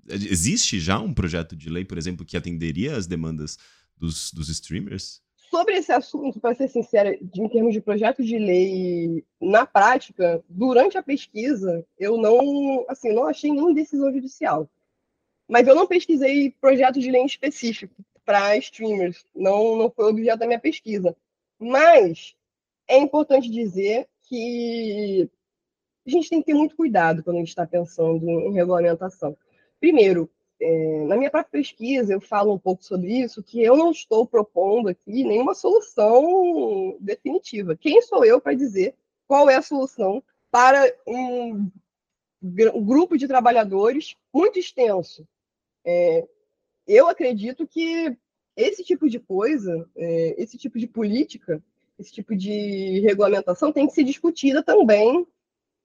[0.09, 3.59] Existe já um projeto de lei, por exemplo, que atenderia às demandas
[3.97, 5.24] dos, dos streamers?
[5.55, 10.43] Sobre esse assunto, para ser sincera, de, em termos de projeto de lei, na prática,
[10.49, 14.69] durante a pesquisa, eu não, assim, não achei nenhuma decisão judicial.
[15.49, 17.95] Mas eu não pesquisei projeto de lei em específico
[18.25, 21.17] para streamers, não, não foi objeto da minha pesquisa.
[21.57, 22.35] Mas
[22.89, 25.31] é importante dizer que
[26.05, 29.37] a gente tem que ter muito cuidado quando a gente está pensando em regulamentação.
[29.79, 30.29] Primeiro,
[30.61, 34.27] é, na minha própria pesquisa, eu falo um pouco sobre isso, que eu não estou
[34.27, 37.77] propondo aqui nenhuma solução definitiva.
[37.77, 38.95] Quem sou eu para dizer
[39.27, 41.71] qual é a solução para um,
[42.43, 45.27] um grupo de trabalhadores muito extenso?
[45.85, 46.27] É,
[46.87, 48.17] eu acredito que
[48.57, 51.63] esse tipo de coisa, é, esse tipo de política,
[51.99, 55.27] esse tipo de regulamentação tem que ser discutida também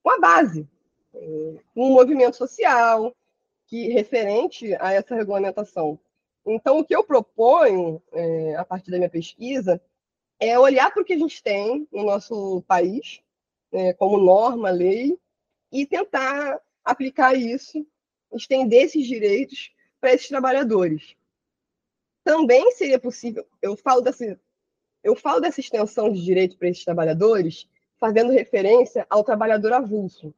[0.03, 0.67] com a base,
[1.13, 3.15] é, com o movimento social,
[3.69, 5.99] que referente a essa regulamentação.
[6.45, 9.79] Então, o que eu proponho, é, a partir da minha pesquisa,
[10.39, 13.21] é olhar para o que a gente tem no nosso país,
[13.71, 15.17] é, como norma, lei,
[15.71, 17.85] e tentar aplicar isso,
[18.33, 19.71] estender esses direitos
[20.01, 21.15] para esses trabalhadores.
[22.23, 24.39] Também seria possível, eu falo dessa,
[25.03, 27.69] eu falo dessa extensão de direito para esses trabalhadores,
[27.99, 30.33] fazendo referência ao trabalhador avulso,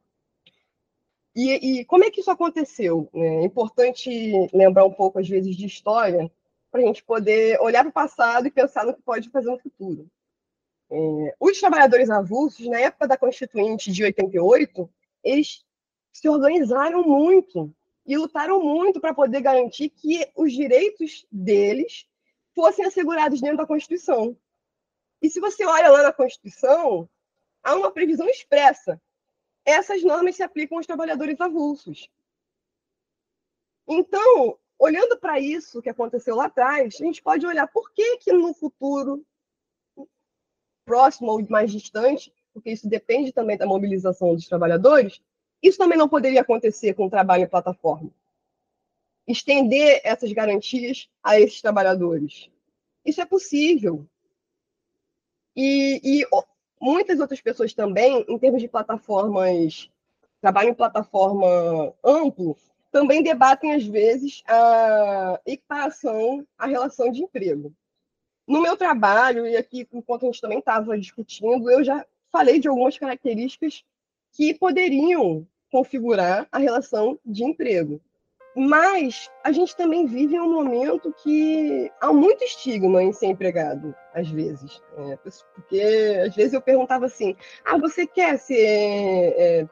[1.34, 3.08] e, e, como é que isso aconteceu?
[3.14, 4.10] É importante
[4.52, 6.30] lembrar um pouco, às vezes, de história,
[6.70, 9.58] para a gente poder olhar para o passado e pensar no que pode fazer no
[9.58, 10.06] futuro.
[10.90, 14.88] É, os trabalhadores avulsos, na época da Constituinte de 88,
[15.24, 15.64] eles
[16.12, 17.74] se organizaram muito
[18.06, 22.06] e lutaram muito para poder garantir que os direitos deles
[22.54, 24.36] fossem assegurados dentro da Constituição.
[25.22, 27.08] E se você olha lá na Constituição,
[27.62, 29.00] há uma previsão expressa
[29.64, 32.08] essas normas se aplicam aos trabalhadores avulsos.
[33.86, 38.32] Então, olhando para isso que aconteceu lá atrás, a gente pode olhar por que, que
[38.32, 39.24] no futuro
[40.84, 45.22] próximo ou mais distante, porque isso depende também da mobilização dos trabalhadores,
[45.62, 48.10] isso também não poderia acontecer com o trabalho em plataforma.
[49.26, 52.50] Estender essas garantias a esses trabalhadores.
[53.04, 54.04] Isso é possível.
[55.54, 56.26] E, e
[56.82, 59.88] muitas outras pessoas também, em termos de plataformas,
[60.40, 62.56] trabalho em plataforma amplo,
[62.90, 67.72] também debatem, às vezes, a equiparação à relação de emprego.
[68.46, 72.66] No meu trabalho, e aqui, enquanto a gente também estava discutindo, eu já falei de
[72.66, 73.84] algumas características
[74.32, 78.00] que poderiam configurar a relação de emprego.
[78.54, 84.28] Mas a gente também vive um momento que há muito estigma em ser empregado, às
[84.28, 84.82] vezes.
[84.98, 85.80] É, porque
[86.26, 87.34] às vezes eu perguntava assim:
[87.64, 89.66] ah, você quer ser, é,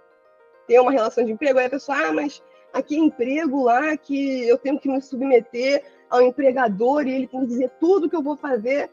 [0.66, 1.58] ter uma relação de emprego?
[1.58, 2.42] Aí a pessoa, ah, mas
[2.72, 7.40] aqui é emprego lá que eu tenho que me submeter ao empregador e ele tem
[7.40, 8.90] que dizer tudo que eu vou fazer.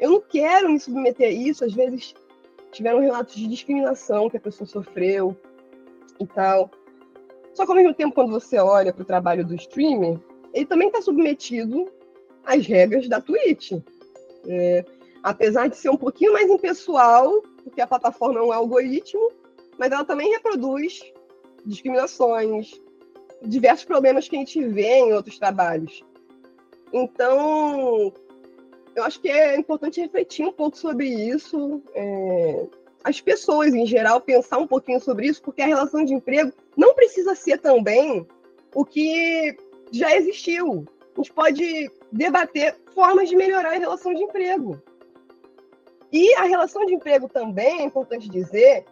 [0.00, 1.66] Eu não quero me submeter a isso.
[1.66, 2.14] Às vezes
[2.72, 5.36] tiveram relatos de discriminação que a pessoa sofreu
[6.18, 6.70] e tal.
[7.58, 10.16] Só que ao mesmo tempo, quando você olha para o trabalho do streamer,
[10.54, 11.90] ele também está submetido
[12.46, 13.72] às regras da Twitch.
[14.46, 14.84] É,
[15.24, 19.32] apesar de ser um pouquinho mais impessoal, porque a plataforma é um algoritmo,
[19.76, 21.02] mas ela também reproduz
[21.66, 22.80] discriminações,
[23.42, 26.04] diversos problemas que a gente vê em outros trabalhos.
[26.92, 28.12] Então,
[28.94, 31.82] eu acho que é importante refletir um pouco sobre isso.
[31.92, 32.66] É,
[33.04, 36.94] as pessoas, em geral, pensar um pouquinho sobre isso, porque a relação de emprego não
[36.94, 38.26] precisa ser também
[38.74, 39.56] o que
[39.92, 40.86] já existiu.
[41.16, 44.80] A gente pode debater formas de melhorar a relação de emprego.
[46.12, 48.84] E a relação de emprego também, é importante dizer,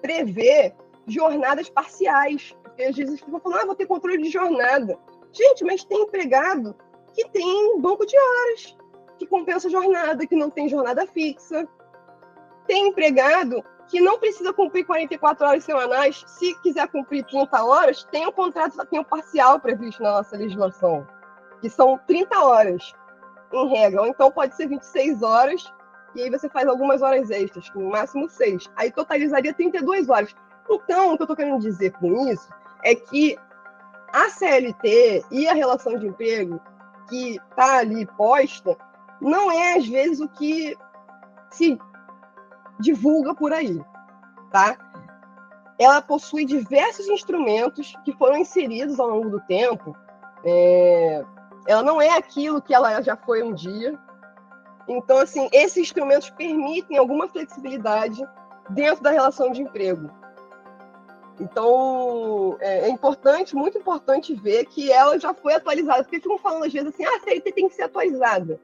[0.00, 0.72] prevê
[1.06, 2.54] jornadas parciais.
[2.62, 4.98] Porque às vezes ficam falando, ah, vou ter controle de jornada.
[5.32, 6.74] Gente, mas tem empregado
[7.14, 8.76] que tem banco de horas,
[9.18, 11.68] que compensa jornada, que não tem jornada fixa.
[12.66, 18.26] Tem empregado que não precisa cumprir 44 horas semanais, se quiser cumprir 30 horas, tem
[18.26, 21.06] um contrato, tem um parcial previsto na nossa legislação,
[21.60, 22.92] que são 30 horas,
[23.52, 25.72] em regra, ou então pode ser 26 horas,
[26.14, 28.70] e aí você faz algumas horas extras, no máximo 6.
[28.76, 30.34] Aí totalizaria 32 horas.
[30.70, 32.48] Então, o que eu estou querendo dizer com isso
[32.82, 33.38] é que
[34.12, 36.60] a CLT e a relação de emprego
[37.08, 38.76] que está ali posta
[39.20, 40.76] não é, às vezes, o que
[41.50, 41.78] se
[42.78, 43.80] divulga por aí,
[44.50, 44.76] tá?
[45.78, 49.96] Ela possui diversos instrumentos que foram inseridos ao longo do tempo.
[50.44, 51.24] É...
[51.66, 53.98] Ela não é aquilo que ela já foi um dia.
[54.88, 58.22] Então, assim, esses instrumentos permitem alguma flexibilidade
[58.70, 60.10] dentro da relação de emprego.
[61.40, 66.64] Então, é, é, importante, muito importante ver que ela já foi atualizada, porque ficam falando
[66.64, 68.60] às vezes assim, ah, a CLT tem que ser atualizada.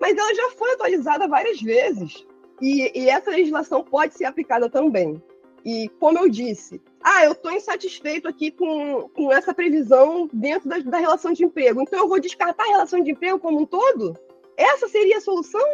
[0.00, 2.26] Mas ela já foi atualizada várias vezes.
[2.60, 5.20] E, e essa legislação pode ser aplicada também.
[5.64, 10.78] E, como eu disse, ah, eu estou insatisfeito aqui com, com essa previsão dentro da,
[10.78, 14.16] da, relação de emprego, então eu vou descartar a relação de emprego como um todo?
[14.56, 15.66] Essa seria a solução?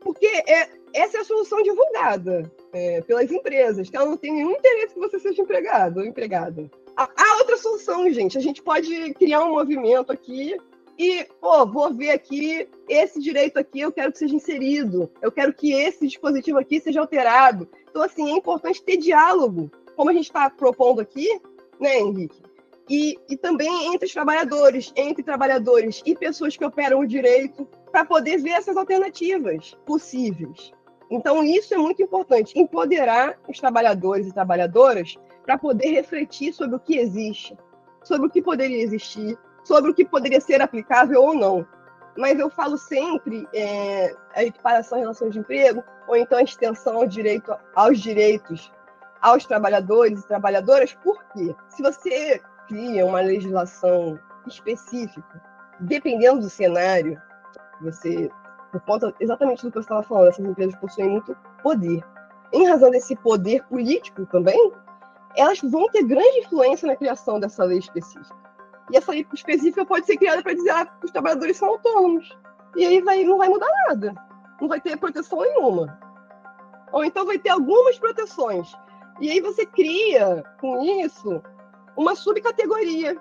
[0.00, 4.52] Porque é, essa é a solução divulgada é, pelas empresas, que ela não tem nenhum
[4.52, 6.70] interesse que você seja empregado ou empregada.
[6.94, 8.36] Há outra solução, gente.
[8.36, 10.58] A gente pode criar um movimento aqui
[10.98, 15.52] e, pô, vou ver aqui esse direito aqui, eu quero que seja inserido, eu quero
[15.52, 17.68] que esse dispositivo aqui seja alterado.
[17.90, 21.28] Então, assim, é importante ter diálogo, como a gente está propondo aqui,
[21.80, 22.42] né, Henrique?
[22.88, 28.04] E, e também entre os trabalhadores, entre trabalhadores e pessoas que operam o direito, para
[28.04, 30.72] poder ver essas alternativas possíveis.
[31.10, 36.80] Então, isso é muito importante, empoderar os trabalhadores e trabalhadoras para poder refletir sobre o
[36.80, 37.56] que existe,
[38.02, 41.66] sobre o que poderia existir, sobre o que poderia ser aplicável ou não.
[42.16, 46.96] Mas eu falo sempre é, a equiparação em relação de emprego, ou então a extensão
[46.96, 48.70] ao direito, aos direitos
[49.22, 55.40] aos trabalhadores e trabalhadoras, porque se você cria uma legislação específica,
[55.80, 57.20] dependendo do cenário,
[57.80, 58.28] você,
[58.72, 62.02] por conta exatamente do que você estava falando, essas empresas possuem muito poder.
[62.52, 64.72] Em razão desse poder político também,
[65.36, 68.41] elas vão ter grande influência na criação dessa lei específica.
[68.92, 72.36] E essa lei específica pode ser criada para dizer ah, que os trabalhadores são autônomos.
[72.76, 74.14] E aí vai, não vai mudar nada.
[74.60, 75.98] Não vai ter proteção nenhuma.
[76.92, 78.70] Ou então vai ter algumas proteções.
[79.18, 81.42] E aí você cria, com isso,
[81.96, 83.18] uma subcategoria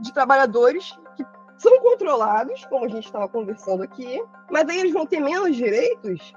[0.00, 1.26] de trabalhadores que
[1.58, 6.32] são controlados, como a gente estava conversando aqui, mas aí eles vão ter menos direitos.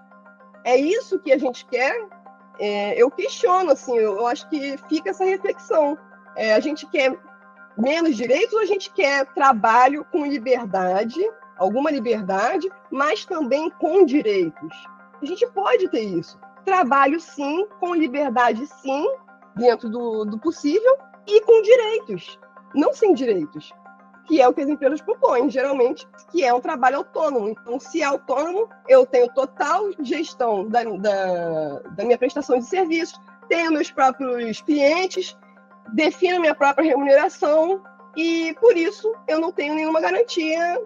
[0.63, 1.95] É isso que a gente quer?
[2.59, 5.97] É, eu questiono, assim, eu, eu, acho que fica essa reflexão.
[6.35, 7.17] É, a gente quer
[7.77, 11.19] menos direitos ou a gente quer trabalho com liberdade,
[11.57, 14.87] alguma liberdade, mas também com direitos?
[15.21, 16.39] A gente pode ter isso.
[16.65, 19.05] Trabalho, sim, com liberdade, sim,
[19.55, 20.97] dentro do, do possível,
[21.27, 22.39] e com direitos,
[22.73, 23.73] não sem direitos.
[24.25, 27.49] que é o que as empresas propõem, geralmente, que é um trabalho autônomo.
[27.49, 33.19] Então, se é autônomo, eu tenho total gestão da, da, da minha prestação de serviços,
[33.49, 35.37] tenho meus próprios clientes,
[35.93, 37.81] defino minha própria remuneração
[38.15, 40.81] e, por isso, eu não tenho nenhuma garantia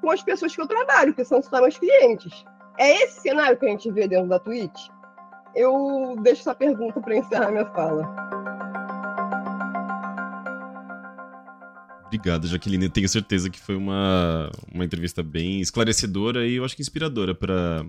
[0.00, 2.44] com as pessoas que eu trabalho, que são só meus clientes.
[2.78, 4.88] É esse cenário que a gente vê dentro da Twitch?
[5.54, 8.04] Eu deixo essa pergunta para encerrar minha fala.
[12.06, 12.84] Obrigado, Jaqueline.
[12.84, 17.34] Eu tenho certeza que foi uma, uma entrevista bem esclarecedora e eu acho que inspiradora
[17.34, 17.84] para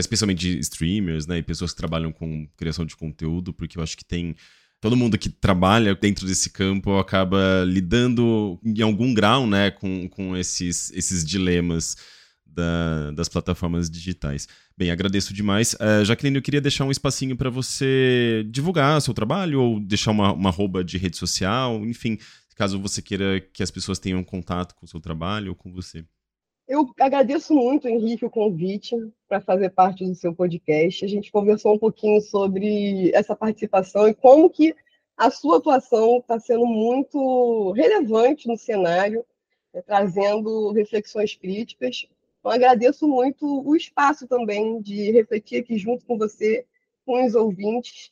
[0.00, 4.04] especialmente streamers, né, e pessoas que trabalham com criação de conteúdo, porque eu acho que
[4.04, 4.34] tem
[4.82, 10.36] todo mundo que trabalha dentro desse campo acaba lidando em algum grau, né, com, com
[10.36, 11.96] esses, esses dilemas
[12.44, 14.48] da, das plataformas digitais.
[14.76, 15.74] Bem, agradeço demais.
[15.74, 20.32] Uh, Jaqueline, eu queria deixar um espacinho para você divulgar seu trabalho ou deixar uma,
[20.32, 22.18] uma arroba de rede social, enfim,
[22.56, 26.04] caso você queira que as pessoas tenham contato com o seu trabalho ou com você.
[26.72, 28.96] Eu agradeço muito, Henrique, o convite
[29.28, 31.04] para fazer parte do seu podcast.
[31.04, 34.74] A gente conversou um pouquinho sobre essa participação e como que
[35.14, 39.22] a sua atuação está sendo muito relevante no cenário,
[39.70, 42.06] né, trazendo reflexões críticas.
[42.40, 46.64] Então, agradeço muito o espaço também de refletir aqui junto com você,
[47.04, 48.10] com os ouvintes,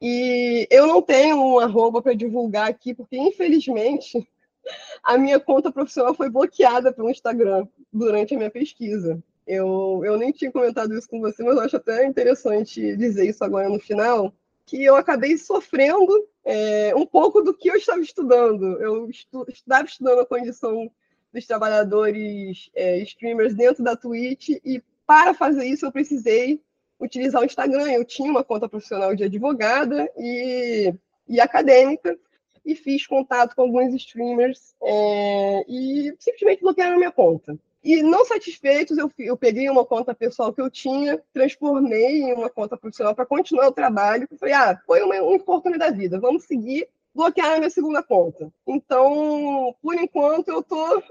[0.00, 4.24] e eu não tenho um arroba para divulgar aqui, porque infelizmente
[5.02, 9.22] a minha conta profissional foi bloqueada pelo Instagram durante a minha pesquisa.
[9.46, 13.42] Eu, eu nem tinha comentado isso com você, mas eu acho até interessante dizer isso
[13.42, 14.32] agora no final,
[14.64, 18.80] que eu acabei sofrendo é, um pouco do que eu estava estudando.
[18.80, 20.90] Eu estu, estava estudando a condição
[21.32, 26.60] dos trabalhadores é, streamers dentro da Twitch e para fazer isso eu precisei
[27.00, 27.90] utilizar o Instagram.
[27.90, 30.94] Eu tinha uma conta profissional de advogada e,
[31.28, 32.16] e acadêmica,
[32.64, 37.58] e fiz contato com alguns streamers é, e simplesmente bloquearam a minha conta.
[37.82, 42.50] E não satisfeitos, eu, eu peguei uma conta pessoal que eu tinha, transformei em uma
[42.50, 44.28] conta profissional para continuar o trabalho.
[44.38, 48.52] Falei, ah, foi uma, um infortúnio da vida, vamos seguir bloquear a minha segunda conta.
[48.66, 51.02] Então, por enquanto, eu estou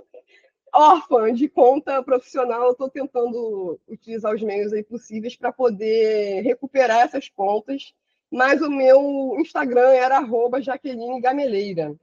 [0.73, 7.27] órfã de conta profissional, estou tentando utilizar os meios aí possíveis para poder recuperar essas
[7.29, 7.93] contas,
[8.31, 11.95] mas o meu Instagram era arroba Jaqueline Gameleira.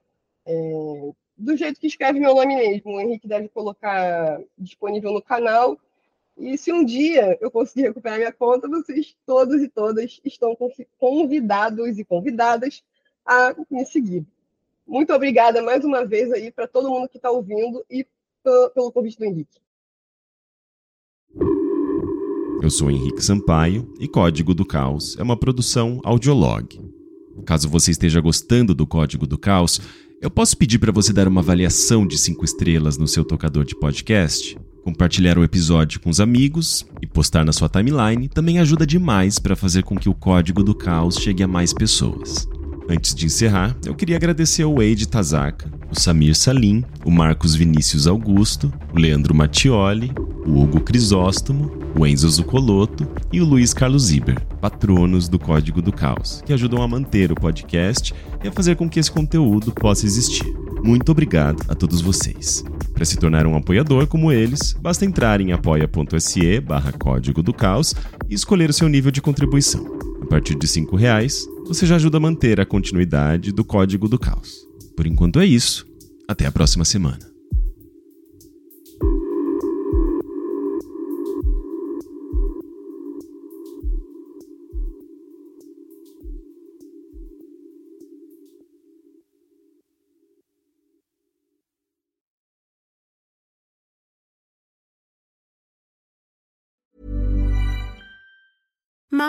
[0.45, 5.79] É, do jeito que escreve meu nome mesmo, o Henrique deve colocar disponível no canal.
[6.37, 10.57] E se um dia eu conseguir recuperar minha conta, vocês todos e todas estão
[10.97, 12.83] convidados e convidadas
[13.25, 14.25] a me seguir.
[14.85, 18.05] Muito obrigada mais uma vez aí para todo mundo que está ouvindo e
[18.73, 19.59] pelo convite do Henrique.
[22.61, 26.79] Eu sou Henrique Sampaio e Código do Caos é uma produção audiolog.
[27.45, 29.79] Caso você esteja gostando do Código do Caos,
[30.19, 33.75] eu posso pedir para você dar uma avaliação de 5 estrelas no seu tocador de
[33.75, 34.57] podcast?
[34.83, 39.55] Compartilhar o episódio com os amigos e postar na sua timeline também ajuda demais para
[39.55, 42.47] fazer com que o Código do Caos chegue a mais pessoas.
[42.89, 48.07] Antes de encerrar, eu queria agradecer ao Wade Tazaka, o Samir Salim, o Marcos Vinícius
[48.07, 50.13] Augusto, o Leandro Mattioli,
[50.45, 51.69] o Hugo Crisóstomo,
[51.99, 56.81] o Enzo Zucoloto e o Luiz Carlos Iber, patronos do Código do Caos, que ajudam
[56.81, 60.47] a manter o podcast e a fazer com que esse conteúdo possa existir.
[60.81, 62.63] Muito obrigado a todos vocês.
[62.93, 67.93] Para se tornar um apoiador como eles, basta entrar em apoia.se barra Código do Caos
[68.29, 69.85] e escolher o seu nível de contribuição.
[70.21, 74.17] A partir de R$ reais, você já ajuda a manter a continuidade do Código do
[74.17, 74.65] Caos.
[74.95, 75.85] Por enquanto é isso.
[76.27, 77.36] Até a próxima semana.